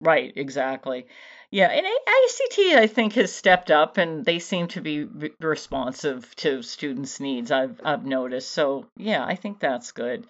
Right, 0.00 0.32
exactly. 0.36 1.06
Yeah, 1.50 1.68
and 1.68 1.86
A- 1.86 1.88
ACT 1.88 2.58
I 2.76 2.86
think 2.88 3.14
has 3.14 3.32
stepped 3.32 3.70
up 3.70 3.96
and 3.96 4.24
they 4.24 4.38
seem 4.38 4.68
to 4.68 4.80
be 4.80 5.04
re- 5.04 5.32
responsive 5.40 6.34
to 6.36 6.62
students' 6.62 7.20
needs. 7.20 7.50
I've 7.50 7.80
I've 7.84 8.04
noticed. 8.04 8.50
So, 8.50 8.86
yeah, 8.96 9.24
I 9.24 9.36
think 9.36 9.60
that's 9.60 9.92
good. 9.92 10.26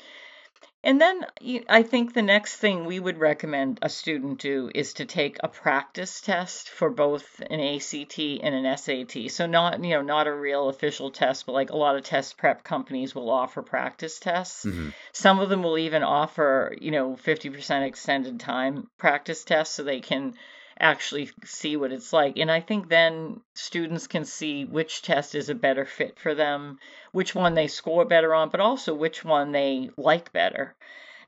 And 0.85 1.01
then 1.01 1.25
I 1.67 1.83
think 1.83 2.13
the 2.13 2.21
next 2.21 2.57
thing 2.57 2.85
we 2.85 3.01
would 3.01 3.19
recommend 3.19 3.79
a 3.81 3.89
student 3.89 4.39
do 4.39 4.71
is 4.75 4.93
to 4.95 5.07
take 5.07 5.39
a 5.41 5.49
practice 5.49 6.21
test 6.21 6.69
for 6.69 6.91
both 6.91 7.41
an 7.41 7.59
ACT 7.59 8.19
and 8.19 8.55
an 8.55 8.77
SAT. 8.77 9.31
So 9.31 9.47
not, 9.47 9.83
you 9.83 9.95
know, 9.95 10.03
not 10.03 10.27
a 10.27 10.33
real 10.33 10.69
official 10.69 11.11
test, 11.11 11.47
but 11.47 11.53
like 11.53 11.71
a 11.71 11.77
lot 11.77 11.97
of 11.97 12.05
test 12.05 12.37
prep 12.37 12.65
companies 12.65 13.15
will 13.15 13.31
offer 13.31 13.63
practice 13.63 14.19
tests. 14.19 14.67
Mm-hmm. 14.67 14.91
Some 15.13 15.39
of 15.41 15.49
them 15.49 15.63
will 15.63 15.79
even 15.79 16.03
offer, 16.03 16.77
you 16.79 16.91
know, 16.91 17.17
50% 17.17 17.87
extended 17.87 18.39
time 18.39 18.89
practice 18.99 19.43
tests 19.43 19.77
so 19.77 19.85
they 19.85 20.01
can 20.01 20.35
actually 20.79 21.31
see 21.45 21.77
what 21.77 21.93
it's 21.93 22.13
like. 22.13 22.39
And 22.39 22.51
I 22.51 22.61
think 22.61 22.89
then 22.89 23.41
students 23.55 24.07
can 24.07 24.25
see 24.25 24.65
which 24.65 25.03
test 25.03 25.35
is 25.35 25.49
a 25.49 25.55
better 25.55 25.85
fit 25.85 26.19
for 26.19 26.35
them, 26.35 26.79
which 27.13 27.35
one 27.35 27.55
they 27.55 27.69
score 27.69 28.05
better 28.05 28.35
on, 28.35 28.49
but 28.49 28.61
also 28.61 28.95
which 28.95 29.25
one 29.25 29.53
they 29.53 29.91
like 29.97 30.33
better. 30.33 30.75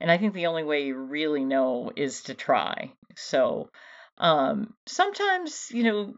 And 0.01 0.11
I 0.11 0.19
think 0.19 0.35
the 0.35 0.47
only 0.47 0.65
way 0.65 0.85
you 0.85 0.97
really 0.97 1.45
know 1.45 1.93
is 1.97 2.23
to 2.25 2.35
try. 2.35 2.93
So 3.15 3.71
um, 4.19 4.73
sometimes, 4.87 5.71
you 5.73 5.83
know, 5.83 6.15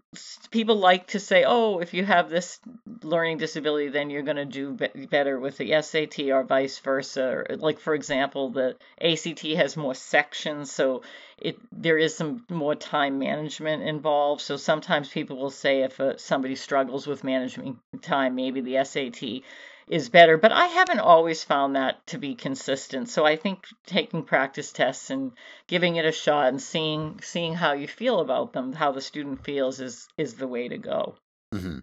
people 0.53 0.77
like 0.77 1.09
to 1.09 1.21
say, 1.21 1.45
oh, 1.45 1.81
if 1.81 1.95
you 1.95 2.05
have 2.05 2.31
this 2.31 2.61
learning 3.03 3.39
disability, 3.39 3.89
then 3.89 4.09
you're 4.09 4.23
going 4.23 4.37
to 4.37 4.45
do 4.45 4.75
be- 4.75 5.07
better 5.07 5.39
with 5.39 5.57
the 5.59 5.75
SAT 5.83 6.21
or 6.31 6.45
vice 6.45 6.79
versa. 6.79 7.45
Or, 7.51 7.57
like, 7.57 7.81
for 7.81 7.95
example, 7.95 8.51
the 8.51 8.77
ACT 9.01 9.41
has 9.57 9.77
more 9.77 9.95
sections, 9.95 10.71
so 10.71 11.03
it 11.39 11.59
there 11.73 11.99
is 11.99 12.17
some 12.17 12.45
more 12.49 12.77
time 12.77 13.19
management 13.19 13.83
involved. 13.83 14.43
So 14.43 14.57
sometimes 14.57 15.09
people 15.09 15.37
will 15.37 15.51
say 15.51 15.83
if 15.83 15.99
uh, 15.99 16.17
somebody 16.19 16.55
struggles 16.55 17.07
with 17.07 17.25
managing 17.25 17.81
time, 18.01 18.37
maybe 18.37 18.61
the 18.61 18.85
SAT 18.85 19.43
is 19.91 20.09
better. 20.09 20.37
But 20.37 20.53
I 20.53 20.67
haven't 20.67 21.01
always 21.01 21.45
found 21.45 21.77
that 21.77 22.07
to 22.09 22.19
be 22.19 22.35
consistent. 22.35 23.09
So 23.09 23.25
I 23.25 23.37
think 23.37 23.65
taking 23.87 24.23
practice 24.23 24.73
tests 24.73 25.11
and 25.11 25.33
giving 25.67 25.97
it 25.97 26.05
a 26.05 26.13
shot 26.13 26.49
and 26.49 26.61
seeing 26.61 27.21
seeing 27.23 27.55
how 27.55 27.73
you 27.73 27.89
feel 27.89 28.21
about 28.21 28.53
them, 28.53 28.73
how 28.73 28.93
the 28.93 29.01
student 29.01 29.45
feels, 29.45 29.81
is 29.81 30.09
is 30.17 30.35
the 30.35 30.49
way 30.49 30.69
to 30.69 30.79
go. 30.79 31.17
Mm-hmm. 31.55 31.79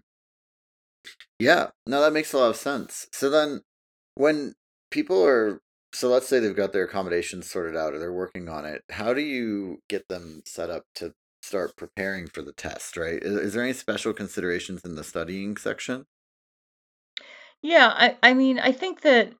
Yeah, 1.38 1.68
no, 1.86 2.00
that 2.00 2.12
makes 2.12 2.32
a 2.32 2.38
lot 2.38 2.50
of 2.50 2.56
sense. 2.56 3.06
So 3.12 3.30
then, 3.30 3.62
when 4.14 4.54
people 4.90 5.24
are 5.24 5.60
so 5.92 6.08
let's 6.08 6.28
say 6.28 6.38
they've 6.38 6.54
got 6.54 6.72
their 6.72 6.84
accommodations 6.84 7.50
sorted 7.50 7.76
out 7.76 7.94
or 7.94 7.98
they're 7.98 8.12
working 8.12 8.48
on 8.48 8.64
it, 8.64 8.82
how 8.90 9.14
do 9.14 9.22
you 9.22 9.82
get 9.88 10.08
them 10.08 10.42
set 10.44 10.68
up 10.68 10.84
to 10.96 11.14
start 11.42 11.76
preparing 11.76 12.26
for 12.26 12.42
the 12.42 12.52
test? 12.52 12.96
Right? 12.96 13.22
Is, 13.22 13.36
is 13.36 13.54
there 13.54 13.62
any 13.62 13.72
special 13.72 14.12
considerations 14.12 14.82
in 14.84 14.94
the 14.94 15.04
studying 15.04 15.56
section? 15.56 16.06
Yeah, 17.62 17.88
I, 17.92 18.16
I 18.22 18.34
mean, 18.34 18.58
I 18.58 18.72
think 18.72 19.00
that 19.02 19.32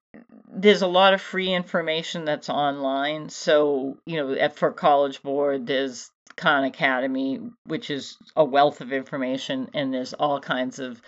there's 0.49 0.83
a 0.83 0.87
lot 0.87 1.15
of 1.15 1.21
free 1.21 1.53
information 1.53 2.25
that's 2.25 2.49
online. 2.49 3.29
So, 3.29 3.99
you 4.07 4.17
know, 4.17 4.33
at, 4.33 4.57
for 4.57 4.73
College 4.73 5.23
Board, 5.23 5.67
there's 5.67 6.11
Khan 6.37 6.65
Academy, 6.65 7.41
which 7.65 7.91
is 7.91 8.17
a 8.35 8.45
wealth 8.45 8.81
of 8.81 8.93
information, 8.93 9.69
and 9.75 9.93
there's 9.93 10.13
all 10.13 10.41
kinds 10.41 10.79
of 10.79 11.01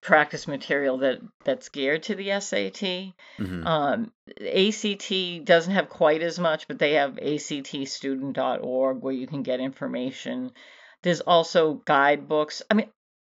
practice 0.00 0.48
material 0.48 0.98
that 0.98 1.18
that's 1.44 1.68
geared 1.68 2.02
to 2.04 2.14
the 2.14 2.40
SAT. 2.40 3.12
Mm-hmm. 3.38 3.66
Um, 3.66 4.12
ACT 4.40 5.44
doesn't 5.44 5.74
have 5.74 5.88
quite 5.88 6.22
as 6.22 6.38
much, 6.38 6.66
but 6.68 6.78
they 6.78 6.94
have 6.94 7.16
actstudent.org 7.16 9.02
where 9.02 9.12
you 9.12 9.26
can 9.26 9.42
get 9.42 9.60
information. 9.60 10.52
There's 11.02 11.20
also 11.20 11.82
guidebooks. 11.84 12.62
I 12.70 12.74
mean, 12.74 12.88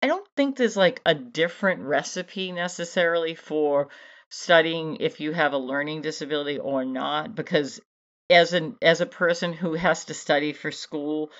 I 0.02 0.08
don't 0.08 0.26
think 0.36 0.56
there's 0.56 0.76
like 0.76 1.00
a 1.06 1.14
different 1.14 1.82
recipe 1.82 2.50
necessarily 2.50 3.36
for 3.36 3.88
studying 4.28 4.96
if 4.96 5.20
you 5.20 5.32
have 5.32 5.52
a 5.52 5.58
learning 5.58 6.02
disability 6.02 6.58
or 6.58 6.84
not 6.84 7.34
because 7.34 7.80
as 8.28 8.52
an 8.52 8.76
as 8.82 9.00
a 9.00 9.06
person 9.06 9.52
who 9.52 9.74
has 9.74 10.06
to 10.06 10.14
study 10.14 10.52
for 10.54 10.72
school 10.72 11.30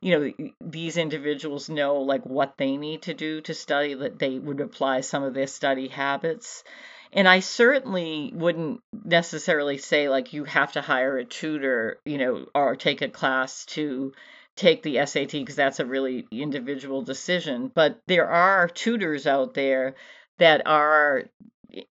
you 0.00 0.18
know 0.18 0.50
these 0.60 0.96
individuals 0.96 1.68
know 1.68 1.96
like 1.96 2.26
what 2.26 2.56
they 2.58 2.76
need 2.76 3.02
to 3.02 3.14
do 3.14 3.40
to 3.42 3.54
study 3.54 3.94
that 3.94 4.18
they 4.18 4.38
would 4.38 4.60
apply 4.60 5.00
some 5.00 5.22
of 5.22 5.34
their 5.34 5.46
study 5.46 5.88
habits. 5.88 6.64
And 7.12 7.28
i 7.28 7.40
certainly 7.40 8.32
wouldn't 8.34 8.82
necessarily 9.04 9.78
say 9.78 10.08
like 10.08 10.32
you 10.32 10.44
have 10.44 10.72
to 10.72 10.80
hire 10.80 11.16
a 11.18 11.24
tutor 11.24 11.98
you 12.04 12.18
know 12.18 12.46
or 12.54 12.76
take 12.76 13.02
a 13.02 13.08
class 13.08 13.64
to 13.66 14.12
take 14.60 14.82
the 14.82 15.04
SAT 15.04 15.32
because 15.32 15.56
that's 15.56 15.80
a 15.80 15.86
really 15.86 16.26
individual 16.30 17.02
decision. 17.02 17.70
But 17.74 18.00
there 18.06 18.28
are 18.28 18.68
tutors 18.68 19.26
out 19.26 19.54
there 19.54 19.94
that 20.38 20.66
are 20.66 21.24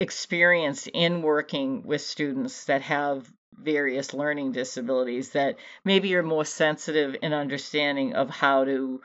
experienced 0.00 0.88
in 0.88 1.22
working 1.22 1.84
with 1.84 2.00
students 2.00 2.64
that 2.64 2.82
have 2.82 3.30
various 3.52 4.12
learning 4.12 4.52
disabilities 4.52 5.30
that 5.30 5.56
maybe 5.84 6.14
are 6.16 6.22
more 6.22 6.44
sensitive 6.44 7.16
in 7.22 7.32
understanding 7.32 8.14
of 8.14 8.28
how 8.30 8.64
to 8.64 9.00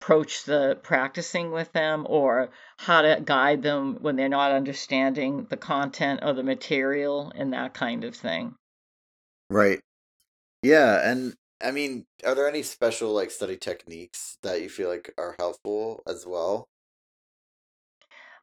approach 0.00 0.44
the 0.44 0.78
practicing 0.82 1.50
with 1.50 1.70
them 1.72 2.06
or 2.08 2.48
how 2.78 3.02
to 3.02 3.20
guide 3.22 3.62
them 3.62 3.96
when 4.00 4.16
they're 4.16 4.28
not 4.28 4.52
understanding 4.52 5.46
the 5.50 5.56
content 5.56 6.20
of 6.20 6.36
the 6.36 6.42
material 6.42 7.30
and 7.34 7.52
that 7.52 7.74
kind 7.74 8.04
of 8.04 8.14
thing. 8.14 8.54
Right. 9.50 9.80
Yeah, 10.62 11.10
and 11.10 11.34
I 11.62 11.70
mean, 11.70 12.06
are 12.24 12.34
there 12.34 12.48
any 12.48 12.62
special 12.62 13.12
like 13.12 13.30
study 13.30 13.56
techniques 13.56 14.38
that 14.42 14.60
you 14.62 14.68
feel 14.68 14.88
like 14.88 15.12
are 15.18 15.36
helpful 15.38 16.02
as 16.06 16.26
well? 16.26 16.68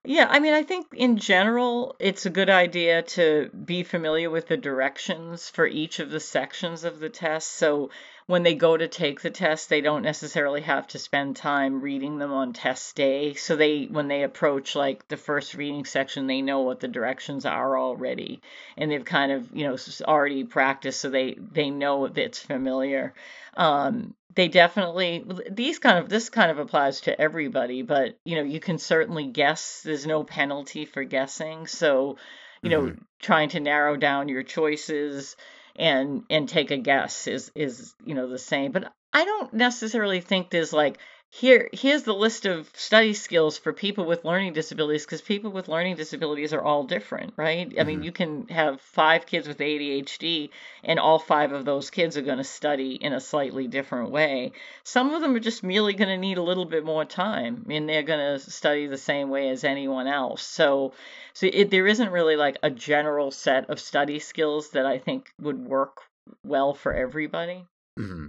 Yeah, 0.03 0.25
I 0.29 0.39
mean, 0.39 0.53
I 0.53 0.63
think 0.63 0.88
in 0.93 1.17
general, 1.17 1.95
it's 2.00 2.25
a 2.25 2.29
good 2.31 2.50
idea 2.50 3.03
to 3.03 3.50
be 3.50 3.83
familiar 3.83 4.29
with 4.29 4.47
the 4.47 4.57
directions 4.57 5.50
for 5.50 5.67
each 5.67 6.00
of 6.00 6.09
the 6.09 6.19
sections 6.19 6.83
of 6.83 7.00
the 7.00 7.09
test. 7.09 7.50
So 7.51 7.91
when 8.27 8.43
they 8.43 8.55
go 8.55 8.75
to 8.75 8.89
take 8.89 9.22
the 9.22 9.29
test, 9.29 9.69
they 9.69 9.79
don't 9.79 10.01
necessarily 10.01 10.60
have 10.60 10.86
to 10.88 11.00
spend 11.00 11.38
time 11.38 11.81
reading 11.81 12.17
them 12.17 12.34
on 12.34 12.51
test 12.51 12.93
day. 12.93 13.34
So 13.34 13.55
they, 13.55 13.86
when 13.86 14.10
they 14.10 14.24
approach 14.24 14.75
like 14.75 15.07
the 15.07 15.15
first 15.15 15.53
reading 15.55 15.86
section, 15.86 16.27
they 16.27 16.41
know 16.41 16.62
what 16.62 16.81
the 16.81 16.89
directions 16.89 17.46
are 17.46 17.77
already, 17.77 18.41
and 18.75 18.91
they've 18.91 19.03
kind 19.03 19.31
of 19.31 19.55
you 19.55 19.65
know 19.65 19.77
already 20.03 20.43
practiced, 20.43 21.00
so 21.00 21.10
they 21.10 21.38
they 21.39 21.69
know 21.69 22.05
it's 22.05 22.39
familiar. 22.39 23.13
Um, 23.55 24.13
they 24.36 24.50
definitely 24.50 25.25
these 25.50 25.79
kind 25.79 25.98
of 25.98 26.10
this 26.10 26.29
kind 26.29 26.51
of 26.51 26.60
applies 26.60 27.01
to 27.01 27.19
everybody, 27.19 27.81
but 27.81 28.19
you 28.25 28.36
know 28.36 28.43
you 28.43 28.60
can 28.60 28.77
certainly 28.77 29.27
guess. 29.27 29.81
There's 29.84 30.05
no 30.05 30.25
penalty 30.25 30.84
for 30.84 31.05
guessing, 31.05 31.65
so 31.65 32.17
you 32.62 32.69
know 32.72 32.81
mm-hmm. 32.81 33.01
trying 33.22 33.50
to 33.50 33.62
narrow 33.62 33.96
down 33.96 34.27
your 34.27 34.43
choices 34.43 35.38
and 35.77 36.24
and 36.29 36.50
take 36.50 36.72
a 36.72 36.77
guess 36.77 37.27
is 37.27 37.51
is 37.55 37.93
you 38.05 38.15
know 38.15 38.27
the 38.27 38.39
same. 38.39 38.72
But 38.72 38.91
i 39.13 39.24
don't 39.25 39.53
necessarily 39.53 40.22
think 40.22 40.50
there's 40.50 40.74
like 40.74 40.98
here 41.29 41.69
here's 41.74 42.03
the 42.03 42.13
list 42.13 42.46
of 42.46 42.69
study 42.74 43.13
skills 43.13 43.57
for 43.57 43.74
people 43.74 44.05
with 44.05 44.24
learning 44.24 44.53
disabilities 44.53 45.05
because 45.05 45.22
people 45.22 45.51
with 45.51 45.67
learning 45.67 45.96
disabilities 45.96 46.53
are 46.53 46.62
all 46.62 46.86
different 46.86 47.34
right 47.36 47.69
mm-hmm. 47.69 47.79
i 47.79 47.84
mean 47.84 47.98
mm-hmm. 47.98 48.05
you 48.05 48.12
can 48.13 48.48
have 48.48 48.79
five 48.79 49.25
kids 49.25 49.46
with 49.46 49.57
adhd 49.57 50.50
and 50.84 51.00
all 51.00 51.19
five 51.19 51.51
of 51.51 51.65
those 51.65 51.89
kids 51.89 52.15
are 52.15 52.22
going 52.22 52.38
to 52.38 52.46
study 52.46 52.93
in 52.93 53.12
a 53.12 53.19
slightly 53.19 53.67
different 53.67 54.10
way 54.10 54.53
some 54.84 55.13
of 55.13 55.22
them 55.22 55.36
are 55.36 55.39
just 55.39 55.63
merely 55.63 55.93
going 55.93 56.10
to 56.10 56.17
need 56.17 56.38
a 56.38 56.43
little 56.43 56.65
bit 56.65 56.86
more 56.86 57.03
time 57.03 57.65
and 57.69 57.89
they're 57.89 58.03
going 58.03 58.39
to 58.39 58.39
study 58.50 58.88
the 58.88 58.98
same 58.98 59.29
way 59.29 59.50
as 59.50 59.65
anyone 59.65 60.07
else 60.07 60.41
so 60.41 60.93
so 61.34 61.46
it, 61.51 61.69
there 61.69 61.88
isn't 61.88 62.10
really 62.10 62.38
like 62.38 62.57
a 62.63 62.69
general 62.69 63.31
set 63.31 63.69
of 63.69 63.81
study 63.81 64.19
skills 64.19 64.69
that 64.69 64.86
i 64.86 64.98
think 64.98 65.29
would 65.41 65.60
work 65.60 65.98
well 66.43 66.74
for 66.74 66.93
everybody 66.93 67.65
mm-hmm. 68.00 68.27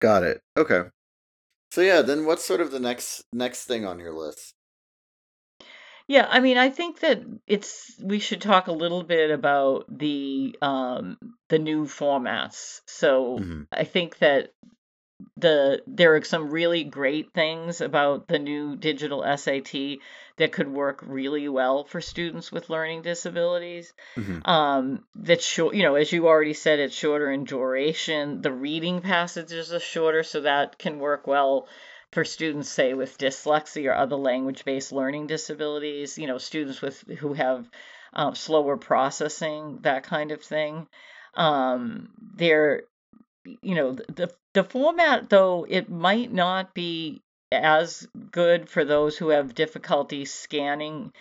got 0.00 0.24
it 0.24 0.40
okay 0.56 0.82
so 1.70 1.80
yeah, 1.80 2.02
then 2.02 2.24
what's 2.24 2.44
sort 2.44 2.60
of 2.60 2.70
the 2.70 2.80
next 2.80 3.24
next 3.32 3.64
thing 3.64 3.84
on 3.84 3.98
your 3.98 4.12
list? 4.12 4.54
Yeah, 6.08 6.26
I 6.28 6.40
mean, 6.40 6.58
I 6.58 6.70
think 6.70 7.00
that 7.00 7.22
it's 7.46 7.94
we 8.02 8.18
should 8.18 8.40
talk 8.40 8.66
a 8.66 8.72
little 8.72 9.04
bit 9.04 9.30
about 9.30 9.84
the 9.88 10.56
um 10.60 11.16
the 11.48 11.60
new 11.60 11.84
formats. 11.84 12.80
So 12.86 13.38
mm-hmm. 13.38 13.62
I 13.70 13.84
think 13.84 14.18
that 14.18 14.50
the 15.36 15.82
there 15.86 16.16
are 16.16 16.24
some 16.24 16.50
really 16.50 16.82
great 16.82 17.32
things 17.32 17.80
about 17.80 18.26
the 18.26 18.40
new 18.40 18.76
digital 18.76 19.22
SAT 19.36 19.98
that 20.40 20.52
could 20.52 20.72
work 20.72 21.04
really 21.06 21.50
well 21.50 21.84
for 21.84 22.00
students 22.00 22.50
with 22.50 22.70
learning 22.70 23.02
disabilities. 23.02 23.92
Mm-hmm. 24.16 24.50
Um, 24.50 25.04
that's 25.14 25.44
short, 25.44 25.74
you 25.74 25.82
know, 25.82 25.96
as 25.96 26.10
you 26.10 26.28
already 26.28 26.54
said, 26.54 26.78
it's 26.78 26.94
shorter 26.94 27.30
in 27.30 27.44
duration. 27.44 28.40
The 28.40 28.50
reading 28.50 29.02
passages 29.02 29.70
are 29.70 29.80
shorter, 29.80 30.22
so 30.22 30.40
that 30.40 30.78
can 30.78 30.98
work 30.98 31.26
well 31.26 31.68
for 32.12 32.24
students, 32.24 32.70
say, 32.70 32.94
with 32.94 33.18
dyslexia 33.18 33.90
or 33.90 33.94
other 33.94 34.16
language-based 34.16 34.92
learning 34.92 35.26
disabilities. 35.26 36.16
You 36.16 36.26
know, 36.26 36.38
students 36.38 36.80
with 36.80 36.98
who 37.18 37.34
have 37.34 37.68
uh, 38.14 38.32
slower 38.32 38.78
processing, 38.78 39.80
that 39.82 40.04
kind 40.04 40.32
of 40.32 40.42
thing. 40.42 40.88
Um, 41.34 42.08
they're 42.34 42.84
you 43.44 43.74
know 43.74 43.92
the 43.92 44.30
the 44.54 44.64
format 44.64 45.28
though 45.28 45.66
it 45.68 45.90
might 45.90 46.32
not 46.32 46.74
be 46.74 47.22
as 47.52 48.06
good 48.30 48.68
for 48.68 48.84
those 48.84 49.16
who 49.16 49.28
have 49.28 49.54
difficulty 49.54 50.24
scanning 50.24 51.12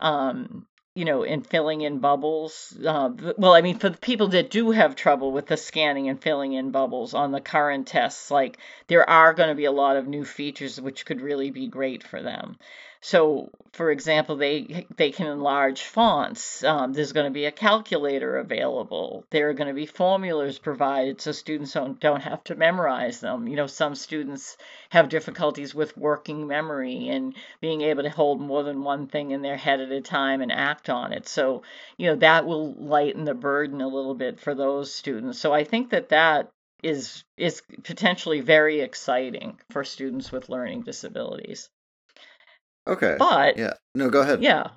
um, 0.00 0.66
you 0.96 1.04
know, 1.04 1.24
in 1.24 1.42
filling 1.42 1.82
in 1.82 1.98
bubbles. 1.98 2.74
Uh, 2.84 3.10
well, 3.36 3.52
I 3.52 3.60
mean, 3.60 3.78
for 3.78 3.90
the 3.90 3.98
people 3.98 4.28
that 4.28 4.50
do 4.50 4.70
have 4.70 4.96
trouble 4.96 5.30
with 5.30 5.46
the 5.46 5.58
scanning 5.58 6.08
and 6.08 6.20
filling 6.20 6.54
in 6.54 6.70
bubbles 6.70 7.12
on 7.12 7.32
the 7.32 7.40
current 7.40 7.86
tests, 7.86 8.30
like 8.30 8.56
there 8.86 9.08
are 9.08 9.34
going 9.34 9.50
to 9.50 9.54
be 9.54 9.66
a 9.66 9.72
lot 9.72 9.98
of 9.98 10.08
new 10.08 10.24
features 10.24 10.80
which 10.80 11.04
could 11.04 11.20
really 11.20 11.50
be 11.50 11.68
great 11.68 12.02
for 12.02 12.22
them. 12.22 12.56
So, 13.08 13.50
for 13.70 13.92
example, 13.92 14.34
they 14.34 14.84
they 14.96 15.12
can 15.12 15.28
enlarge 15.28 15.84
fonts. 15.84 16.64
Um, 16.64 16.92
there's 16.92 17.12
going 17.12 17.26
to 17.26 17.32
be 17.32 17.44
a 17.44 17.52
calculator 17.52 18.36
available. 18.36 19.24
There 19.30 19.48
are 19.48 19.54
going 19.54 19.68
to 19.68 19.74
be 19.74 19.86
formulas 19.86 20.58
provided 20.58 21.20
so 21.20 21.30
students 21.30 21.72
don't 21.74 22.00
don't 22.00 22.22
have 22.22 22.42
to 22.44 22.56
memorize 22.56 23.20
them. 23.20 23.46
You 23.46 23.54
know, 23.54 23.68
some 23.68 23.94
students 23.94 24.56
have 24.90 25.08
difficulties 25.08 25.72
with 25.72 25.96
working 25.96 26.48
memory 26.48 27.06
and 27.06 27.36
being 27.60 27.82
able 27.82 28.02
to 28.02 28.10
hold 28.10 28.40
more 28.40 28.64
than 28.64 28.82
one 28.82 29.06
thing 29.06 29.30
in 29.30 29.40
their 29.40 29.56
head 29.56 29.80
at 29.80 29.92
a 29.92 30.00
time 30.00 30.40
and 30.40 30.50
act 30.50 30.90
on 30.90 31.12
it. 31.12 31.28
So, 31.28 31.62
you 31.96 32.08
know, 32.08 32.16
that 32.16 32.44
will 32.44 32.74
lighten 32.74 33.22
the 33.22 33.34
burden 33.34 33.80
a 33.82 33.86
little 33.86 34.16
bit 34.16 34.40
for 34.40 34.52
those 34.52 34.92
students. 34.92 35.38
So, 35.38 35.52
I 35.52 35.62
think 35.62 35.90
that 35.90 36.08
that 36.08 36.50
is 36.82 37.22
is 37.36 37.62
potentially 37.84 38.40
very 38.40 38.80
exciting 38.80 39.60
for 39.70 39.84
students 39.84 40.32
with 40.32 40.48
learning 40.48 40.82
disabilities. 40.82 41.70
Okay. 42.86 43.16
But 43.18 43.56
yeah, 43.58 43.74
no, 43.94 44.10
go 44.10 44.20
ahead. 44.20 44.42
Yeah. 44.42 44.68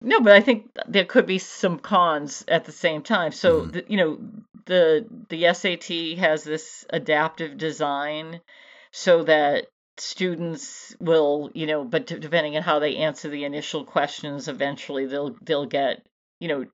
No, 0.00 0.20
but 0.20 0.32
I 0.32 0.40
think 0.40 0.70
there 0.86 1.04
could 1.04 1.26
be 1.26 1.38
some 1.38 1.78
cons 1.78 2.44
at 2.48 2.64
the 2.64 2.72
same 2.72 3.02
time. 3.02 3.32
So, 3.32 3.62
Mhm. 3.62 3.72
the, 3.72 3.84
you 3.88 3.96
know, 3.96 4.18
the 4.66 5.06
the 5.28 5.46
SAT 5.46 6.16
has 6.16 6.44
this 6.44 6.84
adaptive 6.90 7.56
design 7.58 8.40
so 8.92 9.24
that 9.24 9.66
students 9.96 10.94
will, 11.00 11.50
you 11.54 11.66
know, 11.66 11.84
but 11.84 12.06
depending 12.06 12.56
on 12.56 12.62
how 12.62 12.78
they 12.80 12.96
answer 12.96 13.28
the 13.28 13.44
initial 13.44 13.84
questions, 13.84 14.48
eventually 14.48 15.06
they'll 15.06 15.36
they'll 15.42 15.66
get, 15.66 16.04
you 16.40 16.48
know, 16.48 16.66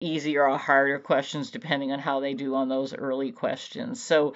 easier 0.00 0.48
or 0.48 0.58
harder 0.58 0.98
questions 0.98 1.50
depending 1.50 1.92
on 1.92 1.98
how 1.98 2.20
they 2.20 2.34
do 2.34 2.54
on 2.54 2.68
those 2.68 2.94
early 2.94 3.32
questions. 3.32 4.02
So, 4.02 4.34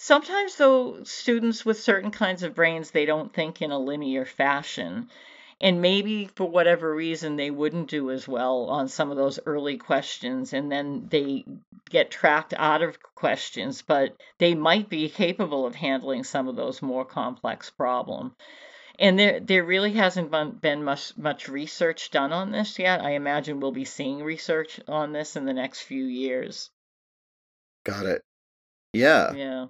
Sometimes, 0.00 0.54
though, 0.54 1.02
students 1.02 1.66
with 1.66 1.80
certain 1.80 2.12
kinds 2.12 2.44
of 2.44 2.54
brains, 2.54 2.92
they 2.92 3.04
don't 3.04 3.34
think 3.34 3.60
in 3.60 3.72
a 3.72 3.78
linear 3.78 4.24
fashion. 4.24 5.10
And 5.60 5.82
maybe 5.82 6.26
for 6.36 6.48
whatever 6.48 6.94
reason, 6.94 7.34
they 7.34 7.50
wouldn't 7.50 7.90
do 7.90 8.12
as 8.12 8.28
well 8.28 8.66
on 8.70 8.86
some 8.86 9.10
of 9.10 9.16
those 9.16 9.40
early 9.44 9.76
questions, 9.76 10.52
and 10.52 10.70
then 10.70 11.08
they 11.10 11.44
get 11.90 12.12
tracked 12.12 12.54
out 12.56 12.80
of 12.80 13.02
questions, 13.02 13.82
but 13.82 14.16
they 14.38 14.54
might 14.54 14.88
be 14.88 15.08
capable 15.08 15.66
of 15.66 15.74
handling 15.74 16.22
some 16.22 16.46
of 16.46 16.54
those 16.54 16.80
more 16.80 17.04
complex 17.04 17.70
problems. 17.70 18.34
And 19.00 19.18
there, 19.18 19.40
there 19.40 19.64
really 19.64 19.94
hasn't 19.94 20.30
been, 20.60 20.84
much, 20.84 21.16
much 21.16 21.48
research 21.48 22.12
done 22.12 22.32
on 22.32 22.52
this 22.52 22.78
yet. 22.78 23.00
I 23.00 23.12
imagine 23.12 23.58
we'll 23.58 23.72
be 23.72 23.84
seeing 23.84 24.22
research 24.22 24.78
on 24.86 25.12
this 25.12 25.34
in 25.34 25.44
the 25.44 25.52
next 25.52 25.82
few 25.82 26.04
years. 26.04 26.70
Got 27.84 28.06
it. 28.06 28.22
Yeah. 28.92 29.32
Yeah. 29.34 29.66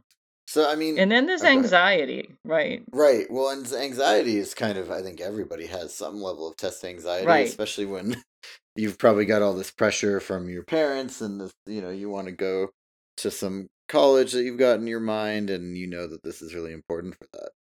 So 0.49 0.67
I 0.69 0.76
mean, 0.76 0.97
And 0.99 1.12
then 1.12 1.26
there's 1.26 1.43
ahead. 1.43 1.52
anxiety, 1.59 2.35
right? 2.45 2.83
Right. 2.90 3.26
Well, 3.31 3.50
and 3.50 3.71
anxiety 3.71 4.38
is 4.38 4.55
kind 4.55 4.78
of, 4.78 4.90
I 4.90 5.02
think 5.02 5.21
everybody 5.21 5.67
has 5.67 5.95
some 5.95 6.23
level 6.23 6.49
of 6.49 6.57
test 6.57 6.83
anxiety, 6.85 7.26
Right. 7.26 7.49
especially 7.49 7.85
when 7.85 8.17
you've 8.76 8.99
probably 8.99 9.26
got 9.26 9.43
all 9.43 9.52
this 9.55 9.71
pressure 9.71 10.21
from 10.21 10.49
your 10.49 10.64
parents 10.64 11.21
and 11.21 11.38
this, 11.38 11.52
you 11.67 11.83
know, 11.83 11.90
you 11.90 12.09
want 12.09 12.28
to 12.28 12.33
go 12.33 12.71
to 13.19 13.31
some 13.31 13.69
college 13.88 14.33
that 14.33 14.43
you've 14.45 14.59
got 14.59 14.81
in 14.81 14.87
your 14.87 15.00
mind 15.00 15.50
and 15.50 15.76
you 15.76 15.87
know 15.87 16.07
that 16.07 16.23
this 16.23 16.40
is 16.40 16.55
really 16.55 16.73
important 16.73 17.14
for 17.14 17.26
that. 17.35 17.50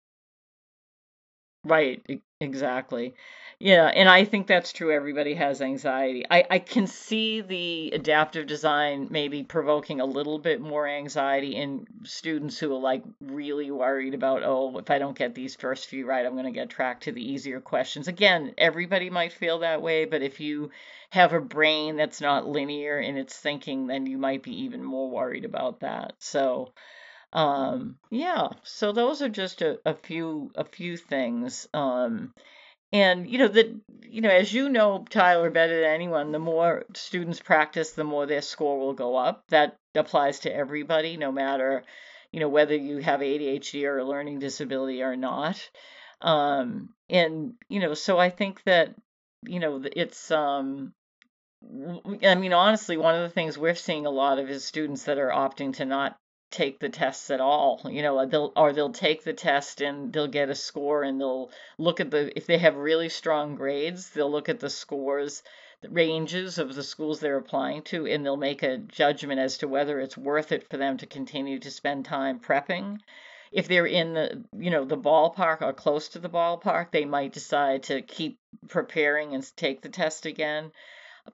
Right, 1.64 2.02
exactly. 2.40 3.14
Yeah, 3.60 3.86
and 3.86 4.08
I 4.08 4.24
think 4.24 4.46
that's 4.46 4.72
true. 4.72 4.92
Everybody 4.92 5.34
has 5.34 5.60
anxiety. 5.60 6.24
I, 6.30 6.44
I 6.48 6.58
can 6.60 6.86
see 6.86 7.40
the 7.40 7.90
adaptive 7.92 8.46
design 8.46 9.08
maybe 9.10 9.42
provoking 9.42 10.00
a 10.00 10.04
little 10.04 10.38
bit 10.38 10.60
more 10.60 10.86
anxiety 10.86 11.56
in 11.56 11.84
students 12.04 12.56
who 12.56 12.72
are 12.72 12.78
like 12.78 13.02
really 13.20 13.72
worried 13.72 14.14
about, 14.14 14.44
oh, 14.44 14.78
if 14.78 14.88
I 14.90 15.00
don't 15.00 15.18
get 15.18 15.34
these 15.34 15.56
first 15.56 15.88
few 15.88 16.06
right, 16.06 16.24
I'm 16.24 16.34
going 16.34 16.44
to 16.44 16.52
get 16.52 16.70
tracked 16.70 17.02
to 17.04 17.12
the 17.12 17.32
easier 17.32 17.60
questions. 17.60 18.06
Again, 18.06 18.54
everybody 18.56 19.10
might 19.10 19.32
feel 19.32 19.58
that 19.60 19.82
way, 19.82 20.04
but 20.04 20.22
if 20.22 20.38
you 20.38 20.70
have 21.10 21.32
a 21.32 21.40
brain 21.40 21.96
that's 21.96 22.20
not 22.20 22.46
linear 22.46 23.00
in 23.00 23.16
its 23.16 23.36
thinking, 23.36 23.88
then 23.88 24.06
you 24.06 24.18
might 24.18 24.44
be 24.44 24.62
even 24.62 24.84
more 24.84 25.10
worried 25.10 25.44
about 25.44 25.80
that. 25.80 26.12
So, 26.20 26.72
um, 27.32 27.96
yeah, 28.10 28.48
so 28.62 28.92
those 28.92 29.22
are 29.22 29.28
just 29.28 29.62
a, 29.62 29.78
a 29.84 29.94
few 29.94 30.50
a 30.54 30.64
few 30.64 30.96
things. 30.96 31.68
Um, 31.74 32.32
and 32.92 33.28
you 33.28 33.38
know 33.38 33.48
that 33.48 33.74
you 34.02 34.22
know 34.22 34.30
as 34.30 34.52
you 34.52 34.68
know 34.70 35.04
Tyler 35.10 35.50
better 35.50 35.82
than 35.82 35.90
anyone, 35.90 36.32
the 36.32 36.38
more 36.38 36.84
students 36.94 37.40
practice, 37.40 37.92
the 37.92 38.04
more 38.04 38.26
their 38.26 38.42
score 38.42 38.78
will 38.78 38.94
go 38.94 39.16
up. 39.16 39.44
That 39.48 39.76
applies 39.94 40.40
to 40.40 40.54
everybody, 40.54 41.16
no 41.16 41.30
matter 41.30 41.84
you 42.32 42.40
know 42.40 42.48
whether 42.48 42.74
you 42.74 42.98
have 42.98 43.20
ADHD 43.20 43.84
or 43.84 43.98
a 43.98 44.04
learning 44.04 44.38
disability 44.38 45.02
or 45.02 45.16
not. 45.16 45.68
Um, 46.22 46.90
and 47.10 47.54
you 47.68 47.80
know, 47.80 47.94
so 47.94 48.18
I 48.18 48.30
think 48.30 48.62
that 48.64 48.94
you 49.46 49.60
know 49.60 49.82
it's 49.84 50.30
um 50.30 50.94
I 52.24 52.36
mean, 52.36 52.52
honestly, 52.52 52.96
one 52.96 53.16
of 53.16 53.22
the 53.22 53.34
things 53.34 53.58
we're 53.58 53.74
seeing 53.74 54.06
a 54.06 54.10
lot 54.10 54.38
of 54.38 54.48
is 54.48 54.64
students 54.64 55.04
that 55.04 55.18
are 55.18 55.30
opting 55.30 55.74
to 55.74 55.84
not 55.84 56.16
take 56.50 56.80
the 56.80 56.88
tests 56.88 57.30
at 57.30 57.40
all. 57.40 57.80
You 57.84 58.02
know, 58.02 58.26
they'll 58.26 58.52
or 58.56 58.72
they'll 58.72 58.92
take 58.92 59.24
the 59.24 59.32
test 59.32 59.80
and 59.80 60.12
they'll 60.12 60.28
get 60.28 60.50
a 60.50 60.54
score 60.54 61.02
and 61.02 61.20
they'll 61.20 61.50
look 61.78 62.00
at 62.00 62.10
the 62.10 62.36
if 62.36 62.46
they 62.46 62.58
have 62.58 62.76
really 62.76 63.08
strong 63.08 63.54
grades, 63.54 64.10
they'll 64.10 64.30
look 64.30 64.48
at 64.48 64.60
the 64.60 64.70
scores 64.70 65.42
the 65.80 65.88
ranges 65.90 66.58
of 66.58 66.74
the 66.74 66.82
schools 66.82 67.20
they're 67.20 67.36
applying 67.36 67.82
to 67.82 68.06
and 68.06 68.24
they'll 68.24 68.36
make 68.36 68.62
a 68.62 68.78
judgment 68.78 69.38
as 69.40 69.58
to 69.58 69.68
whether 69.68 70.00
it's 70.00 70.16
worth 70.16 70.50
it 70.50 70.68
for 70.68 70.76
them 70.76 70.96
to 70.96 71.06
continue 71.06 71.58
to 71.58 71.70
spend 71.70 72.04
time 72.04 72.40
prepping. 72.40 72.98
If 73.52 73.68
they're 73.68 73.86
in 73.86 74.12
the, 74.14 74.44
you 74.52 74.70
know, 74.70 74.84
the 74.84 74.98
ballpark 74.98 75.62
or 75.62 75.72
close 75.72 76.08
to 76.10 76.18
the 76.18 76.28
ballpark, 76.28 76.90
they 76.90 77.04
might 77.04 77.32
decide 77.32 77.84
to 77.84 78.02
keep 78.02 78.38
preparing 78.68 79.34
and 79.34 79.56
take 79.56 79.80
the 79.80 79.88
test 79.88 80.26
again. 80.26 80.72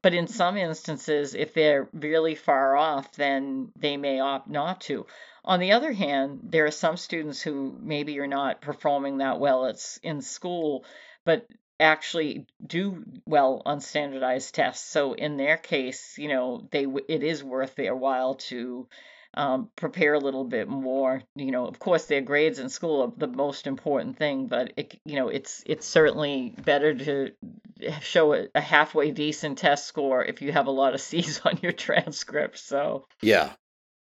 But 0.02 0.14
in 0.14 0.26
some 0.26 0.56
instances, 0.56 1.34
if 1.34 1.54
they're 1.54 1.88
really 1.92 2.34
far 2.34 2.76
off, 2.76 3.12
then 3.12 3.72
they 3.76 3.96
may 3.96 4.20
opt 4.20 4.48
not 4.48 4.80
to. 4.82 5.06
On 5.44 5.60
the 5.60 5.72
other 5.72 5.92
hand, 5.92 6.40
there 6.44 6.66
are 6.66 6.70
some 6.70 6.96
students 6.96 7.42
who 7.42 7.76
maybe 7.80 8.18
are 8.20 8.26
not 8.26 8.62
performing 8.62 9.18
that 9.18 9.38
well 9.38 9.70
in 10.02 10.22
school, 10.22 10.84
but 11.24 11.46
actually 11.78 12.46
do 12.64 13.04
well 13.26 13.62
on 13.66 13.80
standardized 13.80 14.54
tests. 14.54 14.88
So 14.88 15.12
in 15.12 15.36
their 15.36 15.56
case, 15.56 16.16
you 16.18 16.28
know, 16.28 16.66
they 16.70 16.86
it 17.08 17.22
is 17.22 17.42
worth 17.42 17.74
their 17.74 17.94
while 17.94 18.36
to 18.36 18.88
um, 19.34 19.70
prepare 19.74 20.14
a 20.14 20.18
little 20.20 20.44
bit 20.44 20.68
more. 20.68 21.22
You 21.34 21.50
know, 21.50 21.66
of 21.66 21.78
course, 21.78 22.06
their 22.06 22.20
grades 22.20 22.58
in 22.58 22.68
school 22.68 23.02
are 23.02 23.12
the 23.16 23.26
most 23.26 23.66
important 23.66 24.16
thing, 24.16 24.46
but 24.46 24.72
it, 24.76 24.98
you 25.04 25.16
know, 25.16 25.28
it's 25.28 25.62
it's 25.66 25.86
certainly 25.86 26.54
better 26.64 26.94
to 26.94 27.32
show 28.00 28.34
a, 28.34 28.46
a 28.54 28.60
halfway 28.60 29.10
decent 29.10 29.58
test 29.58 29.86
score 29.86 30.24
if 30.24 30.42
you 30.42 30.52
have 30.52 30.66
a 30.66 30.72
lot 30.72 30.94
of 30.94 31.00
C's 31.08 31.40
on 31.44 31.58
your 31.62 31.72
transcript. 31.72 32.58
So 32.58 33.04
Yeah. 33.22 33.52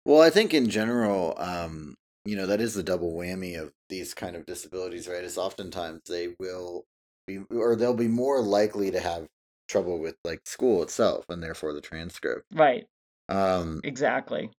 Well, 0.06 0.22
I 0.22 0.30
think 0.30 0.54
in 0.54 0.70
general, 0.70 1.34
um, 1.38 1.96
you 2.26 2.36
know, 2.36 2.46
that 2.48 2.62
is 2.62 2.74
the 2.74 2.84
double 2.84 3.14
whammy 3.14 3.60
of 3.60 3.72
these 3.90 4.14
kind 4.14 4.36
of 4.36 4.46
disabilities, 4.46 5.08
right? 5.08 5.24
Is 5.24 5.38
oftentimes 5.38 6.02
they 6.08 6.36
will 6.40 6.86
be, 7.28 7.40
or 7.50 7.76
they'll 7.76 7.94
be 7.96 8.08
more 8.08 8.42
likely 8.42 8.92
to 8.92 9.00
have 9.00 9.28
trouble 9.68 10.00
with 10.00 10.16
like 10.24 10.42
school 10.46 10.84
itself 10.84 11.26
and 11.30 11.42
therefore 11.42 11.74
the 11.74 11.82
transcript. 11.82 12.44
right, 12.54 12.86
Um, 13.30 13.82
exactly. 13.84 14.52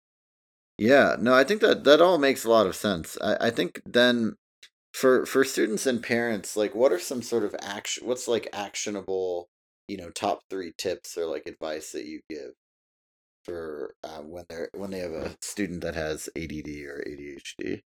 yeah, 0.78 1.16
no, 1.20 1.34
I 1.34 1.44
think 1.44 1.62
that 1.62 1.84
that 1.84 2.02
all 2.02 2.18
makes 2.18 2.44
a 2.44 2.50
lot 2.50 2.66
of 2.66 2.76
sense. 2.76 3.18
I, 3.22 3.48
I 3.48 3.50
think 3.52 3.82
then 3.86 4.36
for 4.96 5.26
for 5.26 5.44
students 5.44 5.86
and 5.86 6.02
parents, 6.02 6.56
like 6.56 6.74
what 6.74 6.94
are 6.94 7.00
some 7.00 7.22
sort 7.22 7.44
of 7.44 7.54
action 7.62 8.08
what's 8.08 8.28
like 8.30 8.48
actionable, 8.54 9.50
you 9.90 9.98
know, 9.98 10.10
top 10.10 10.42
three 10.50 10.72
tips 10.78 11.18
or 11.18 11.26
like 11.26 11.46
advice 11.48 11.92
that 11.92 12.06
you 12.06 12.22
give 12.30 12.52
for 13.44 13.94
uh, 14.06 14.20
when 14.22 14.46
they're 14.50 14.70
when 14.74 14.92
they 14.92 15.00
have 15.00 15.12
a 15.12 15.36
student 15.42 15.82
that 15.82 15.96
has 15.96 16.30
ADD 16.38 16.70
or 16.86 17.04
ADHD 17.06 17.82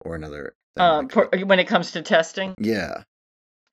or 0.00 0.16
another 0.16 0.54
Um, 0.76 1.08
like 1.08 1.12
for, 1.12 1.28
when 1.44 1.60
it 1.60 1.68
comes 1.68 1.92
to 1.92 2.02
testing, 2.02 2.54
Yeah. 2.58 3.04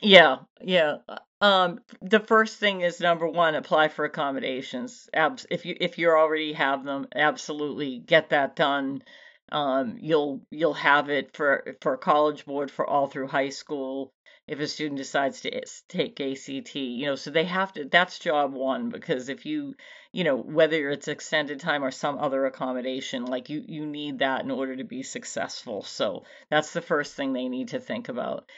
yeah, 0.02 0.38
yeah. 0.62 0.98
uh, 1.10 1.18
Um, 1.42 1.80
the 2.02 2.20
first 2.20 2.60
thing 2.60 2.82
is 2.82 3.00
number 3.00 3.28
one, 3.28 3.56
apply 3.56 3.88
for 3.88 4.06
accommodations. 4.06 5.10
Abs- 5.14 5.48
if 5.50 5.66
you 5.66 5.76
if 5.82 5.98
you 5.98 6.10
already 6.12 6.54
have 6.54 6.84
them, 6.84 7.08
absolutely 7.16 7.98
get 7.98 8.30
that 8.30 8.56
done. 8.56 9.04
Um, 9.52 9.98
you'll 10.00 10.42
you'll 10.50 10.74
have 10.76 11.10
it 11.10 11.36
for 11.36 11.76
for 11.82 11.98
college 11.98 12.46
board 12.46 12.72
for 12.72 12.88
all 12.88 13.08
through 13.08 13.28
high 13.28 13.50
school 13.50 14.14
if 14.48 14.60
a 14.60 14.68
student 14.68 14.98
decides 14.98 15.42
to 15.42 15.62
take 15.88 16.20
ACT. 16.20 16.76
You 16.76 17.08
know, 17.08 17.16
so 17.16 17.32
they 17.32 17.46
have 17.46 17.74
to. 17.74 17.86
That's 17.86 18.20
job 18.20 18.54
one 18.54 18.90
because 18.90 19.30
if 19.30 19.46
you 19.46 19.76
you 20.12 20.24
know 20.24 20.38
whether 20.38 20.90
it's 20.90 21.08
extended 21.08 21.60
time 21.60 21.84
or 21.84 21.92
some 21.92 22.18
other 22.18 22.46
accommodation, 22.46 23.26
like 23.26 23.50
you 23.50 23.64
you 23.68 23.86
need 23.86 24.20
that 24.20 24.44
in 24.44 24.52
order 24.52 24.76
to 24.76 24.84
be 24.84 25.04
successful. 25.04 25.84
So 25.84 26.24
that's 26.50 26.74
the 26.74 26.82
first 26.82 27.16
thing 27.16 27.34
they 27.34 27.50
need 27.50 27.70
to 27.70 27.80
think 27.80 28.10
about. 28.10 28.50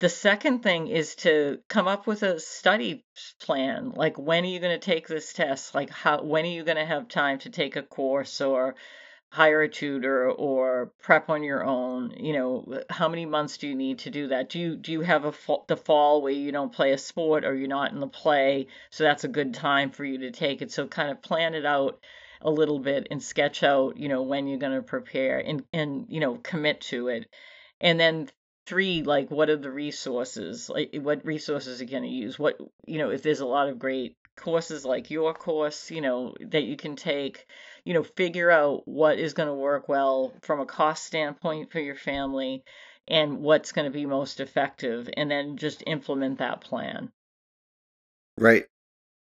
The 0.00 0.08
second 0.08 0.62
thing 0.62 0.88
is 0.88 1.14
to 1.16 1.60
come 1.68 1.86
up 1.86 2.06
with 2.06 2.22
a 2.24 2.40
study 2.40 3.04
plan. 3.40 3.92
Like, 3.94 4.18
when 4.18 4.44
are 4.44 4.48
you 4.48 4.58
going 4.58 4.78
to 4.78 4.84
take 4.84 5.06
this 5.06 5.32
test? 5.32 5.74
Like, 5.74 5.88
how, 5.88 6.22
when 6.22 6.44
are 6.44 6.48
you 6.48 6.64
going 6.64 6.78
to 6.78 6.84
have 6.84 7.08
time 7.08 7.38
to 7.40 7.50
take 7.50 7.76
a 7.76 7.82
course 7.82 8.40
or 8.40 8.74
hire 9.34 9.62
a 9.62 9.68
tutor 9.68 10.30
or 10.30 10.92
prep 11.02 11.28
on 11.28 11.42
your 11.42 11.64
own? 11.64 12.14
You 12.16 12.34
know, 12.34 12.82
how 12.88 13.08
many 13.08 13.26
months 13.26 13.58
do 13.58 13.66
you 13.66 13.74
need 13.74 13.98
to 14.00 14.10
do 14.10 14.28
that? 14.28 14.48
Do 14.48 14.60
you, 14.60 14.76
do 14.76 14.92
you 14.92 15.00
have 15.00 15.24
a 15.24 15.34
the 15.66 15.76
fall 15.76 16.22
where 16.22 16.32
you 16.32 16.52
don't 16.52 16.72
play 16.72 16.92
a 16.92 16.98
sport 16.98 17.44
or 17.44 17.52
you're 17.52 17.66
not 17.66 17.90
in 17.90 17.98
the 17.98 18.06
play? 18.06 18.68
So 18.90 19.02
that's 19.02 19.24
a 19.24 19.28
good 19.28 19.52
time 19.52 19.90
for 19.90 20.04
you 20.04 20.18
to 20.18 20.30
take 20.30 20.62
it. 20.62 20.70
So 20.70 20.86
kind 20.86 21.10
of 21.10 21.20
plan 21.20 21.54
it 21.54 21.66
out 21.66 21.98
a 22.42 22.50
little 22.50 22.78
bit 22.78 23.08
and 23.10 23.20
sketch 23.20 23.64
out, 23.64 23.96
you 23.96 24.08
know, 24.08 24.22
when 24.22 24.46
you're 24.46 24.58
going 24.58 24.76
to 24.76 24.82
prepare 24.82 25.40
and, 25.40 25.64
and, 25.72 26.06
you 26.08 26.20
know, 26.20 26.36
commit 26.36 26.80
to 26.82 27.08
it. 27.08 27.26
And 27.80 27.98
then 27.98 28.28
three, 28.66 29.02
like, 29.02 29.32
what 29.32 29.50
are 29.50 29.56
the 29.56 29.70
resources? 29.70 30.70
Like, 30.70 30.94
what 30.94 31.24
resources 31.24 31.80
are 31.80 31.84
you 31.84 31.90
going 31.90 32.04
to 32.04 32.08
use? 32.08 32.38
What, 32.38 32.56
you 32.86 32.98
know, 32.98 33.10
if 33.10 33.22
there's 33.22 33.40
a 33.40 33.46
lot 33.46 33.68
of 33.68 33.80
great 33.80 34.16
courses 34.36 34.84
like 34.84 35.10
your 35.10 35.32
course, 35.32 35.90
you 35.90 36.00
know, 36.00 36.34
that 36.40 36.64
you 36.64 36.76
can 36.76 36.96
take, 36.96 37.46
you 37.84 37.94
know, 37.94 38.02
figure 38.02 38.50
out 38.50 38.86
what 38.86 39.18
is 39.18 39.34
going 39.34 39.48
to 39.48 39.54
work 39.54 39.88
well 39.88 40.32
from 40.42 40.60
a 40.60 40.66
cost 40.66 41.04
standpoint 41.04 41.70
for 41.70 41.80
your 41.80 41.96
family 41.96 42.64
and 43.06 43.38
what's 43.38 43.72
going 43.72 43.84
to 43.84 43.96
be 43.96 44.06
most 44.06 44.40
effective, 44.40 45.08
and 45.16 45.30
then 45.30 45.56
just 45.58 45.82
implement 45.86 46.38
that 46.38 46.62
plan. 46.62 47.12
Right. 48.38 48.64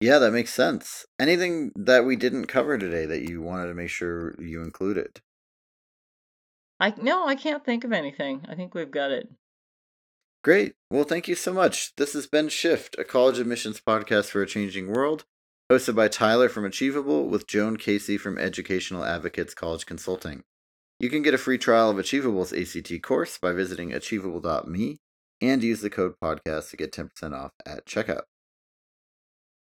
Yeah, 0.00 0.18
that 0.18 0.32
makes 0.32 0.54
sense. 0.54 1.06
Anything 1.18 1.72
that 1.76 2.04
we 2.04 2.14
didn't 2.14 2.46
cover 2.46 2.78
today 2.78 3.06
that 3.06 3.28
you 3.28 3.42
wanted 3.42 3.68
to 3.68 3.74
make 3.74 3.90
sure 3.90 4.34
you 4.40 4.62
included? 4.62 5.20
I 6.78 6.92
no, 7.00 7.26
I 7.26 7.34
can't 7.34 7.64
think 7.64 7.84
of 7.84 7.92
anything. 7.92 8.44
I 8.48 8.54
think 8.54 8.74
we've 8.74 8.90
got 8.90 9.10
it. 9.10 9.28
Great. 10.42 10.74
Well, 10.90 11.04
thank 11.04 11.26
you 11.26 11.34
so 11.34 11.52
much. 11.52 11.96
This 11.96 12.12
has 12.12 12.26
been 12.26 12.48
Shift, 12.48 12.96
a 12.98 13.04
college 13.04 13.38
admissions 13.38 13.80
podcast 13.80 14.26
for 14.26 14.42
a 14.42 14.46
changing 14.46 14.88
world, 14.88 15.24
hosted 15.70 15.94
by 15.94 16.08
Tyler 16.08 16.48
from 16.48 16.64
Achievable 16.64 17.26
with 17.26 17.46
Joan 17.46 17.76
Casey 17.76 18.18
from 18.18 18.38
Educational 18.38 19.04
Advocates 19.04 19.54
College 19.54 19.86
Consulting. 19.86 20.44
You 21.00 21.08
can 21.08 21.22
get 21.22 21.34
a 21.34 21.38
free 21.38 21.58
trial 21.58 21.90
of 21.90 21.98
Achievable's 21.98 22.52
ACT 22.52 23.02
course 23.02 23.38
by 23.38 23.52
visiting 23.52 23.92
achievable.me 23.92 24.98
and 25.40 25.62
use 25.62 25.80
the 25.80 25.90
code 25.90 26.14
podcast 26.22 26.70
to 26.70 26.76
get 26.76 26.92
10% 26.92 27.32
off 27.32 27.52
at 27.66 27.86
checkout. 27.86 28.22